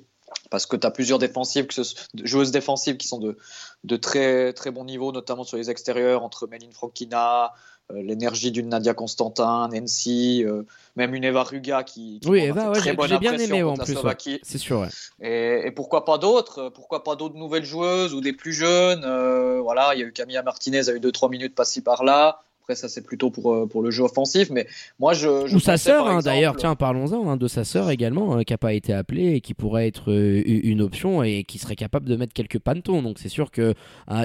[0.50, 3.38] parce que tu as plusieurs défensives, que ce, joueuses défensives qui sont de,
[3.84, 7.54] de, très, très bon niveau, notamment sur les extérieurs, entre Méline Frankina,
[7.92, 10.64] euh, l'énergie d'une Nadia Constantin, Nancy, euh,
[10.98, 13.98] même une Eva Ruga qui, qui oui, Eva, ouais, j'ai bien aimé en plus.
[14.44, 14.82] C'est sûr.
[14.82, 14.90] Ouais.
[15.22, 19.62] Et, et, pourquoi pas d'autres Pourquoi pas d'autres nouvelles joueuses ou des plus jeunes euh,
[19.62, 22.42] Voilà, il y a eu Camilla Martinez, a eu 2-3 minutes par-ci par-là.
[22.68, 24.50] Après, ça, c'est plutôt pour, euh, pour le jeu offensif.
[24.50, 24.68] Mais
[25.00, 25.48] moi, je.
[25.48, 28.52] je Ou sa sœur, hein, d'ailleurs, tiens, parlons-en hein, de sa sœur également, hein, qui
[28.52, 32.10] n'a pas été appelée et qui pourrait être euh, une option et qui serait capable
[32.10, 33.02] de mettre quelques pantons.
[33.02, 33.74] Donc, c'est sûr que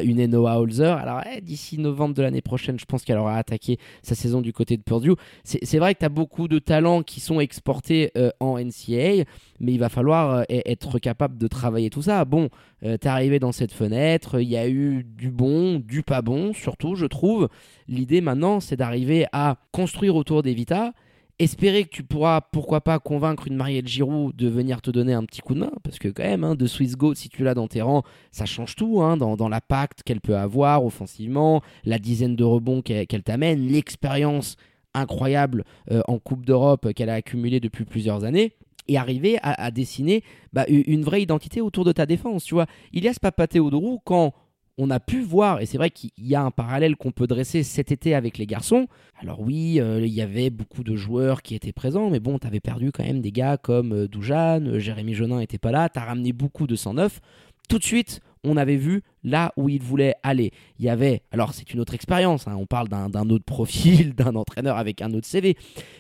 [0.02, 3.78] une Enoa Holzer, alors eh, d'ici novembre de l'année prochaine, je pense qu'elle aura attaqué
[4.02, 5.14] sa saison du côté de Purdue.
[5.44, 9.24] C'est vrai que tu as beaucoup de talents qui sont exportés euh, en NCAA
[9.62, 12.24] mais il va falloir euh, être capable de travailler tout ça.
[12.24, 12.50] Bon,
[12.84, 16.52] euh, t'es arrivé dans cette fenêtre, il y a eu du bon, du pas bon,
[16.52, 17.48] surtout, je trouve.
[17.88, 20.92] L'idée maintenant, c'est d'arriver à construire autour d'Evita
[21.38, 25.24] espérer que tu pourras, pourquoi pas, convaincre une Marielle Giroud de venir te donner un
[25.24, 27.54] petit coup de main, parce que quand même, hein, de Swiss Go, si tu l'as
[27.54, 31.98] dans tes rangs, ça change tout, hein, dans, dans l'impact qu'elle peut avoir offensivement, la
[31.98, 34.56] dizaine de rebonds qu'elle t'amène, l'expérience
[34.94, 38.52] incroyable euh, en Coupe d'Europe qu'elle a accumulée depuis plusieurs années
[38.88, 42.42] et arriver à, dessiner bah, une vraie identité autour de ta défense.
[42.42, 44.34] Tu vois, Ilias Papateodorou, quand
[44.78, 47.62] on a pu voir, et c'est vrai qu'il y a un parallèle qu'on peut dresser
[47.62, 48.86] cet été avec les garçons.
[49.20, 52.46] Alors oui, euh, il y avait beaucoup de joueurs qui étaient présents, mais bon, tu
[52.46, 55.88] avais perdu quand même des gars comme euh, Doujane, euh, Jérémy Jonin n'était pas là,
[55.88, 57.20] tu as ramené beaucoup de 109.
[57.68, 60.52] Tout de suite, on avait vu là où il voulait aller.
[60.78, 64.34] Il y avait, alors c'est une autre expérience, hein, on parle d'un autre profil, d'un
[64.34, 65.56] entraîneur avec un autre CV,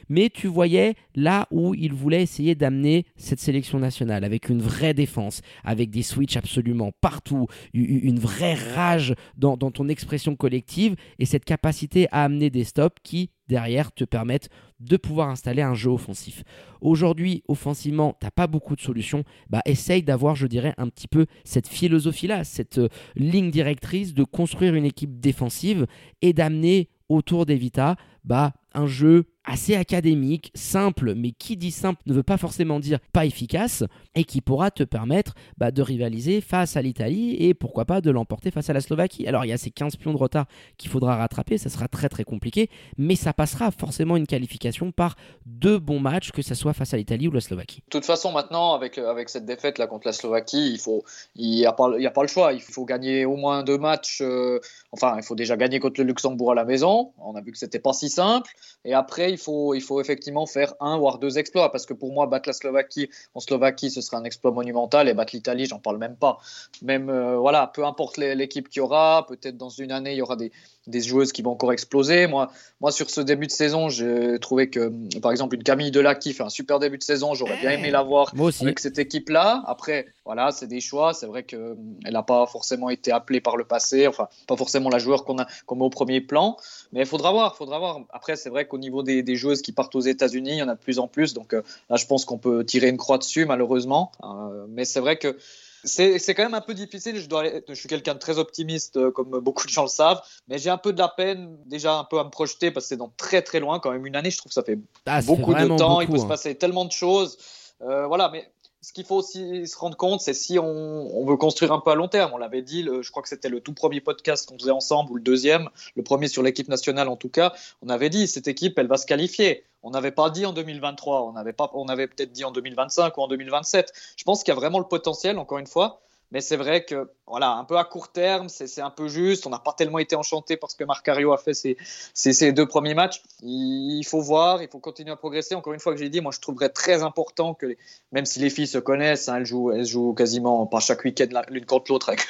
[0.08, 4.94] mais tu voyais là où il voulait essayer d'amener cette sélection nationale avec une vraie
[4.94, 11.44] défense, avec des switches absolument partout, une vraie rage dans, ton expression collective et cette
[11.44, 14.48] capacité à amener des stops qui derrière te permettent
[14.80, 16.42] de pouvoir installer un jeu offensif.
[16.80, 19.24] Aujourd'hui, offensivement, tu n'as pas beaucoup de solutions.
[19.48, 24.24] Bah, essaye d'avoir, je dirais, un petit peu cette philosophie-là, cette euh, ligne directrice de
[24.24, 25.86] construire une équipe défensive
[26.20, 32.14] et d'amener autour d'Evita bah, un jeu assez académique, simple, mais qui dit simple ne
[32.14, 36.76] veut pas forcément dire pas efficace, et qui pourra te permettre bah, de rivaliser face
[36.76, 39.26] à l'Italie et pourquoi pas de l'emporter face à la Slovaquie.
[39.26, 42.08] Alors il y a ces 15 pions de retard qu'il faudra rattraper, ça sera très
[42.08, 46.72] très compliqué, mais ça passera forcément une qualification par deux bons matchs, que ce soit
[46.72, 47.80] face à l'Italie ou la Slovaquie.
[47.86, 51.04] De toute façon, maintenant, avec, euh, avec cette défaite là contre la Slovaquie, il faut,
[51.34, 54.20] il n'y a, pas, a pas le choix, il faut gagner au moins deux matchs,
[54.22, 54.60] euh,
[54.92, 57.58] enfin il faut déjà gagner contre le Luxembourg à la maison, on a vu que
[57.58, 58.50] c'était pas si simple,
[58.84, 61.70] et après il faut, il faut effectivement faire un voire deux exploits.
[61.70, 65.08] Parce que pour moi, battre la Slovaquie en Slovaquie, ce serait un exploit monumental.
[65.08, 66.38] Et battre l'Italie, j'en parle même pas.
[66.82, 70.22] Même, euh, voilà, peu importe l'équipe qu'il y aura, peut-être dans une année, il y
[70.22, 70.52] aura des,
[70.86, 72.26] des joueuses qui vont encore exploser.
[72.26, 76.32] Moi, moi, sur ce début de saison, j'ai trouvé que, par exemple, une Camille Delacqui
[76.32, 77.34] fait un super début de saison.
[77.34, 79.62] J'aurais bien aimé la voir avec cette équipe-là.
[79.66, 81.14] Après, voilà, c'est des choix.
[81.14, 84.06] C'est vrai qu'elle n'a pas forcément été appelée par le passé.
[84.08, 86.56] Enfin, pas forcément la joueur qu'on a qu'on met au premier plan.
[86.92, 88.00] Mais il faudra voir, faudra voir.
[88.10, 90.68] Après, c'est vrai qu'au niveau des, des, joueuses qui partent aux États-Unis, il y en
[90.68, 91.34] a de plus en plus.
[91.34, 94.10] Donc euh, là, je pense qu'on peut tirer une croix dessus, malheureusement.
[94.24, 95.36] Euh, mais c'est vrai que
[95.84, 97.18] c'est quand même un peu difficile.
[97.18, 100.22] Je, dois, je suis quelqu'un de très optimiste, euh, comme beaucoup de gens le savent,
[100.48, 102.88] mais j'ai un peu de la peine déjà un peu à me projeter parce que
[102.90, 103.80] c'est dans très très loin.
[103.80, 106.00] Quand même une année, je trouve que ça fait ah, beaucoup de temps.
[106.00, 106.28] il peut se hein.
[106.28, 107.38] passer tellement de choses.
[107.82, 108.51] Euh, voilà, mais
[108.82, 111.94] ce qu'il faut aussi se rendre compte, c'est si on, veut construire un peu à
[111.94, 112.32] long terme.
[112.34, 115.14] On l'avait dit, je crois que c'était le tout premier podcast qu'on faisait ensemble, ou
[115.14, 117.54] le deuxième, le premier sur l'équipe nationale en tout cas.
[117.80, 119.64] On avait dit, cette équipe, elle va se qualifier.
[119.84, 121.34] On n'avait pas dit en 2023, on
[121.74, 123.92] on avait peut-être dit en 2025 ou en 2027.
[124.16, 126.00] Je pense qu'il y a vraiment le potentiel, encore une fois.
[126.32, 129.46] Mais c'est vrai que, voilà, un peu à court terme, c'est un peu juste.
[129.46, 131.76] On n'a pas tellement été enchanté parce que Marcario a fait ses,
[132.14, 133.22] ses, deux premiers matchs.
[133.42, 135.54] Il faut voir, il faut continuer à progresser.
[135.54, 137.76] Encore une fois, que j'ai dit, moi, je trouverais très important que,
[138.12, 141.26] même si les filles se connaissent, hein, elles, jouent, elles jouent quasiment par chaque week-end
[141.50, 142.26] l'une contre l'autre avec,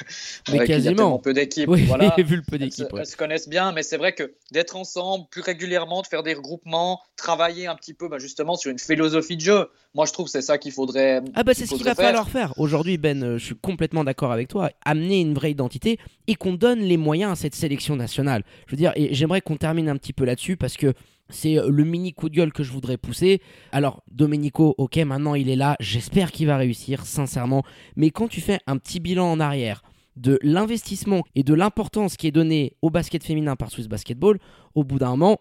[0.51, 1.17] mais quasiment.
[1.19, 1.69] peu d'équipes.
[1.69, 2.13] Oui, voilà.
[2.17, 2.93] vu le peu d'équipes.
[2.97, 6.33] Elles, se connaissent bien, mais c'est vrai que d'être ensemble plus régulièrement, de faire des
[6.33, 9.69] regroupements, travailler un petit peu bah, justement sur une philosophie de jeu.
[9.95, 11.21] Moi, je trouve que c'est ça qu'il faudrait.
[11.35, 12.53] Ah, bah, c'est ce qu'il va falloir faire.
[12.57, 16.53] Aujourd'hui, Ben, euh, je suis complètement d'accord avec toi, amener une vraie identité et qu'on
[16.53, 18.43] donne les moyens à cette sélection nationale.
[18.65, 20.93] Je veux dire, et j'aimerais qu'on termine un petit peu là-dessus parce que
[21.29, 23.41] c'est le mini coup de gueule que je voudrais pousser.
[23.71, 27.63] Alors, Domenico, ok, maintenant il est là, j'espère qu'il va réussir, sincèrement.
[27.95, 29.83] Mais quand tu fais un petit bilan en arrière
[30.15, 34.39] de l'investissement et de l'importance qui est donnée au basket féminin par Swiss Basketball,
[34.75, 35.39] au bout d'un moment,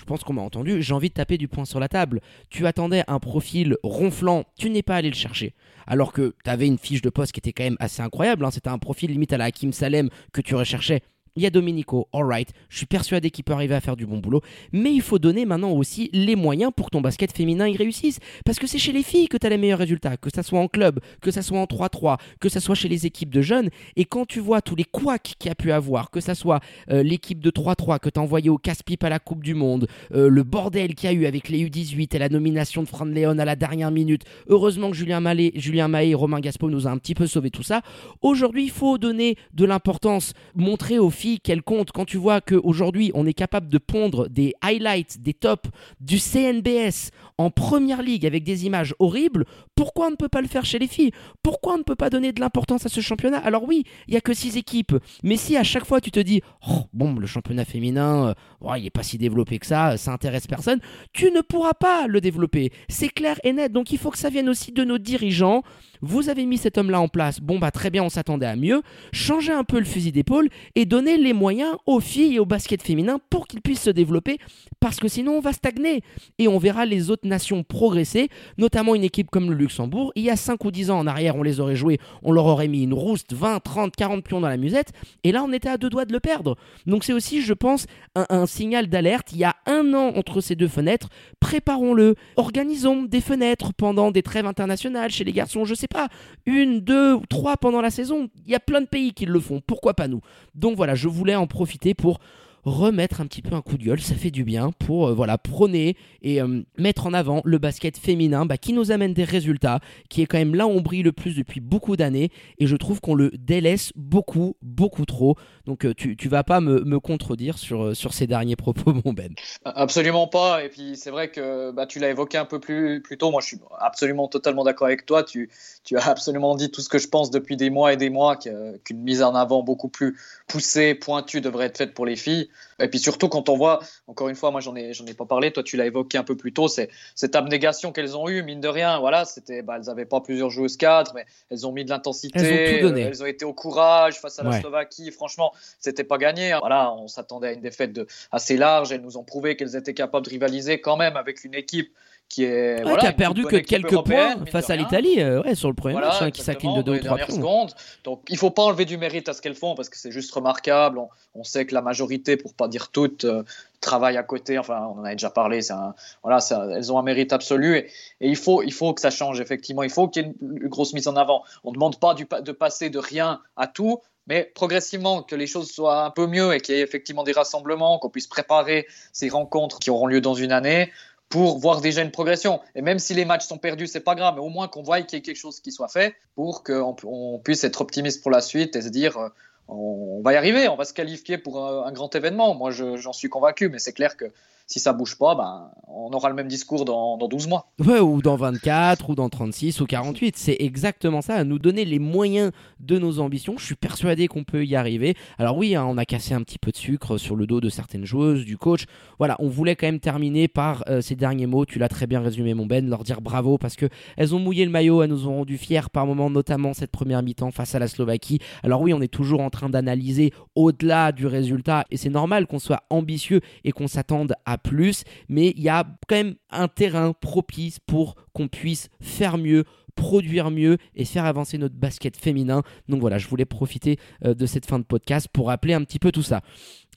[0.00, 2.22] je pense qu'on m'a entendu, j'ai envie de taper du poing sur la table.
[2.48, 5.52] Tu attendais un profil ronflant, tu n'es pas allé le chercher.
[5.86, 8.50] Alors que tu avais une fiche de poste qui était quand même assez incroyable, hein.
[8.50, 11.02] c'était un profil limite à la Hakim Salem que tu recherchais.
[11.36, 14.18] Il y a Domenico, alright, je suis persuadé qu'il peut arriver à faire du bon
[14.18, 17.76] boulot, mais il faut donner maintenant aussi les moyens pour que ton basket féminin y
[17.76, 18.18] réussisse.
[18.44, 20.58] Parce que c'est chez les filles que tu as les meilleurs résultats, que ça soit
[20.58, 23.70] en club, que ça soit en 3-3, que ça soit chez les équipes de jeunes.
[23.96, 26.60] Et quand tu vois tous les couacs qu'il y a pu avoir, que ça soit
[26.90, 29.86] euh, l'équipe de 3-3 que tu as envoyé au casse-pipe à la Coupe du Monde,
[30.12, 33.04] euh, le bordel qu'il y a eu avec les U18 et la nomination de Fran
[33.04, 36.86] Léon à la dernière minute, heureusement que Julien, Mallet, Julien Mahé et Romain Gaspo nous
[36.86, 37.82] a un petit peu sauvé tout ça.
[38.22, 41.10] Aujourd'hui, il faut donner de l'importance, montrer aux
[41.42, 45.70] qu'elle compte quand tu vois qu'aujourd'hui on est capable de pondre des highlights, des tops
[46.00, 50.48] du CNBS en première ligue avec des images horribles, pourquoi on ne peut pas le
[50.48, 51.12] faire chez les filles?
[51.42, 53.38] Pourquoi on ne peut pas donner de l'importance à ce championnat?
[53.38, 56.20] Alors oui, il y a que six équipes, mais si à chaque fois tu te
[56.20, 60.12] dis oh, bon le championnat féminin, euh, il n'est pas si développé que ça, ça
[60.12, 60.80] intéresse personne,
[61.12, 62.72] tu ne pourras pas le développer.
[62.88, 63.72] C'est clair et net.
[63.72, 65.62] Donc il faut que ça vienne aussi de nos dirigeants.
[66.02, 68.80] Vous avez mis cet homme-là en place, bon bah très bien, on s'attendait à mieux.
[69.12, 72.82] Changez un peu le fusil d'épaule et donnez les moyens aux filles et au basket
[72.82, 74.38] féminin pour qu'ils puissent se développer,
[74.80, 76.02] parce que sinon on va stagner
[76.38, 80.12] et on verra les autres nations progresser, notamment une équipe comme le Luxembourg.
[80.14, 82.46] Il y a 5 ou 10 ans en arrière, on les aurait joués, on leur
[82.46, 85.68] aurait mis une rouste, 20, 30, 40 pions dans la musette, et là on était
[85.68, 86.56] à deux doigts de le perdre.
[86.86, 89.32] Donc c'est aussi, je pense, un, un signal d'alerte.
[89.32, 91.10] Il y a un an entre ces deux fenêtres,
[91.40, 96.08] préparons-le, organisons des fenêtres pendant des trêves internationales chez les garçons, je sais pas,
[96.46, 98.30] une, deux ou trois pendant la saison.
[98.46, 100.20] Il y a plein de pays qui le font, pourquoi pas nous?
[100.54, 102.20] Donc voilà, je voulais en profiter pour
[102.64, 105.38] remettre un petit peu un coup de gueule, ça fait du bien pour euh, voilà
[105.38, 109.80] prôner et euh, mettre en avant le basket féminin bah, qui nous amène des résultats,
[110.08, 112.76] qui est quand même là où on brille le plus depuis beaucoup d'années et je
[112.76, 115.36] trouve qu'on le délaisse beaucoup, beaucoup trop.
[115.66, 119.12] Donc euh, tu, tu vas pas me, me contredire sur, sur ces derniers propos, mon
[119.12, 119.34] Ben.
[119.64, 120.64] Absolument pas.
[120.64, 123.30] Et puis c'est vrai que bah, tu l'as évoqué un peu plus, plus tôt.
[123.30, 125.22] Moi, je suis absolument totalement d'accord avec toi.
[125.22, 125.50] Tu,
[125.84, 128.36] tu as absolument dit tout ce que je pense depuis des mois et des mois
[128.36, 132.49] qu'une mise en avant beaucoup plus poussée, pointue devrait être faite pour les filles.
[132.80, 135.26] Et puis surtout quand on voit, encore une fois, moi j'en ai, j'en ai pas
[135.26, 138.42] parlé, toi tu l'as évoqué un peu plus tôt, c'est cette abnégation qu'elles ont eue,
[138.42, 138.98] mine de rien.
[138.98, 142.80] Voilà, c'était, bah, elles n'avaient pas plusieurs joueuses cadres, mais elles ont mis de l'intensité,
[142.80, 145.10] elles elles ont été au courage face à la Slovaquie.
[145.10, 146.52] Franchement, c'était pas gagné.
[146.52, 146.58] Hein.
[146.60, 148.92] Voilà, on s'attendait à une défaite de, assez large.
[148.92, 151.92] Elles nous ont prouvé qu'elles étaient capables de rivaliser quand même avec une équipe
[152.30, 155.74] qui est qui a perdu que quelques points face à l'Italie euh, ouais, sur le
[155.74, 157.72] premier match hein, qui s'incline de 2 ou 3 secondes.
[158.04, 160.32] Donc il faut pas enlever du mérite à ce qu'elles font parce que c'est juste
[160.32, 161.00] remarquable.
[161.34, 163.42] On, sait que la majorité, pour pas dire toutes, euh,
[163.80, 164.58] travaillent à côté.
[164.58, 165.72] Enfin, on en a déjà parlé.
[165.72, 167.88] Un, voilà, ça, elles ont un mérite absolu et,
[168.20, 169.82] il faut il faut que ça change effectivement.
[169.82, 171.42] Il faut qu'il y ait une, grosse mise en avant.
[171.64, 175.48] On ne demande pas du, de passer de rien à tout, mais progressivement que les
[175.48, 178.86] choses soient un peu mieux et qu'il y ait effectivement des rassemblements, qu'on puisse préparer
[179.12, 180.92] ces rencontres qui auront lieu dans une année
[181.30, 182.60] pour voir déjà une progression.
[182.74, 185.00] Et même si les matchs sont perdus, c'est pas grave, mais au moins qu'on voit
[185.00, 188.32] qu'il y ait quelque chose qui soit fait pour qu'on on puisse être optimiste pour
[188.32, 189.28] la suite et se dire, euh,
[189.68, 192.54] on, va y arriver, on va se qualifier pour un, grand événement.
[192.54, 194.26] Moi, j'en suis convaincu, mais c'est clair que
[194.70, 197.72] si ça bouge pas, ben, on aura le même discours dans, dans 12 mois.
[197.80, 200.36] Ou dans 24, ou dans 36, ou 48.
[200.36, 203.54] C'est exactement ça, à nous donner les moyens de nos ambitions.
[203.58, 205.16] Je suis persuadé qu'on peut y arriver.
[205.38, 207.68] Alors oui, hein, on a cassé un petit peu de sucre sur le dos de
[207.68, 208.84] certaines joueuses, du coach.
[209.18, 211.66] Voilà, on voulait quand même terminer par euh, ces derniers mots.
[211.66, 213.86] Tu l'as très bien résumé, mon Ben, leur dire bravo parce que
[214.16, 217.24] elles ont mouillé le maillot, elles nous ont rendu fiers par moments, notamment cette première
[217.24, 218.38] mi-temps face à la Slovaquie.
[218.62, 222.60] Alors oui, on est toujours en train d'analyser au-delà du résultat, et c'est normal qu'on
[222.60, 227.12] soit ambitieux et qu'on s'attende à plus, mais il y a quand même un terrain
[227.12, 232.62] propice pour qu'on puisse faire mieux, produire mieux et faire avancer notre basket féminin.
[232.88, 235.98] Donc voilà, je voulais profiter euh, de cette fin de podcast pour rappeler un petit
[235.98, 236.40] peu tout ça.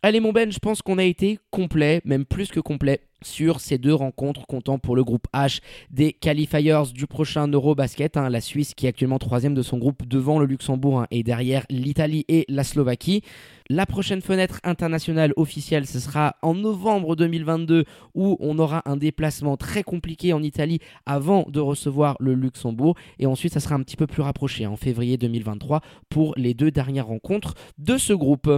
[0.05, 3.77] Allez mon Ben, je pense qu'on a été complet, même plus que complet sur ces
[3.77, 5.59] deux rencontres comptant pour le groupe H
[5.89, 8.17] des qualifiers du prochain Eurobasket.
[8.17, 11.23] Hein, la Suisse qui est actuellement troisième de son groupe devant le Luxembourg hein, et
[11.23, 13.21] derrière l'Italie et la Slovaquie.
[13.69, 19.55] La prochaine fenêtre internationale officielle, ce sera en novembre 2022 où on aura un déplacement
[19.55, 22.95] très compliqué en Italie avant de recevoir le Luxembourg.
[23.19, 26.71] Et ensuite, ça sera un petit peu plus rapproché en février 2023 pour les deux
[26.71, 28.49] dernières rencontres de ce groupe.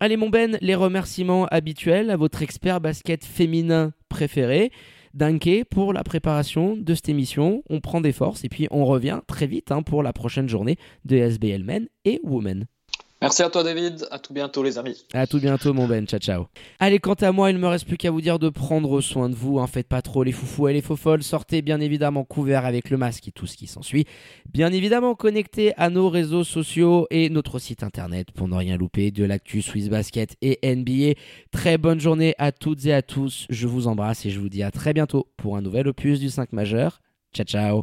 [0.00, 4.72] Allez mon Ben, les remerciements habituels à votre expert basket féminin préféré.
[5.14, 7.62] Danke pour la préparation de cette émission.
[7.70, 10.78] On prend des forces et puis on revient très vite hein, pour la prochaine journée
[11.04, 12.66] de SBL Men et Women.
[13.24, 15.06] Merci à toi David, à tout bientôt les amis.
[15.14, 16.44] À tout bientôt mon Ben, ciao ciao.
[16.78, 19.30] Allez, quant à moi, il ne me reste plus qu'à vous dire de prendre soin
[19.30, 19.66] de vous, hein.
[19.66, 22.98] faites pas trop les foufous et les faux folles, sortez bien évidemment couvert avec le
[22.98, 24.04] masque et tout ce qui s'ensuit.
[24.52, 29.10] Bien évidemment connecté à nos réseaux sociaux et notre site internet pour ne rien louper
[29.10, 31.18] de l'actu Swiss Basket et NBA.
[31.50, 34.62] Très bonne journée à toutes et à tous, je vous embrasse et je vous dis
[34.62, 37.00] à très bientôt pour un nouvel opus du 5 majeur.
[37.32, 37.82] Ciao ciao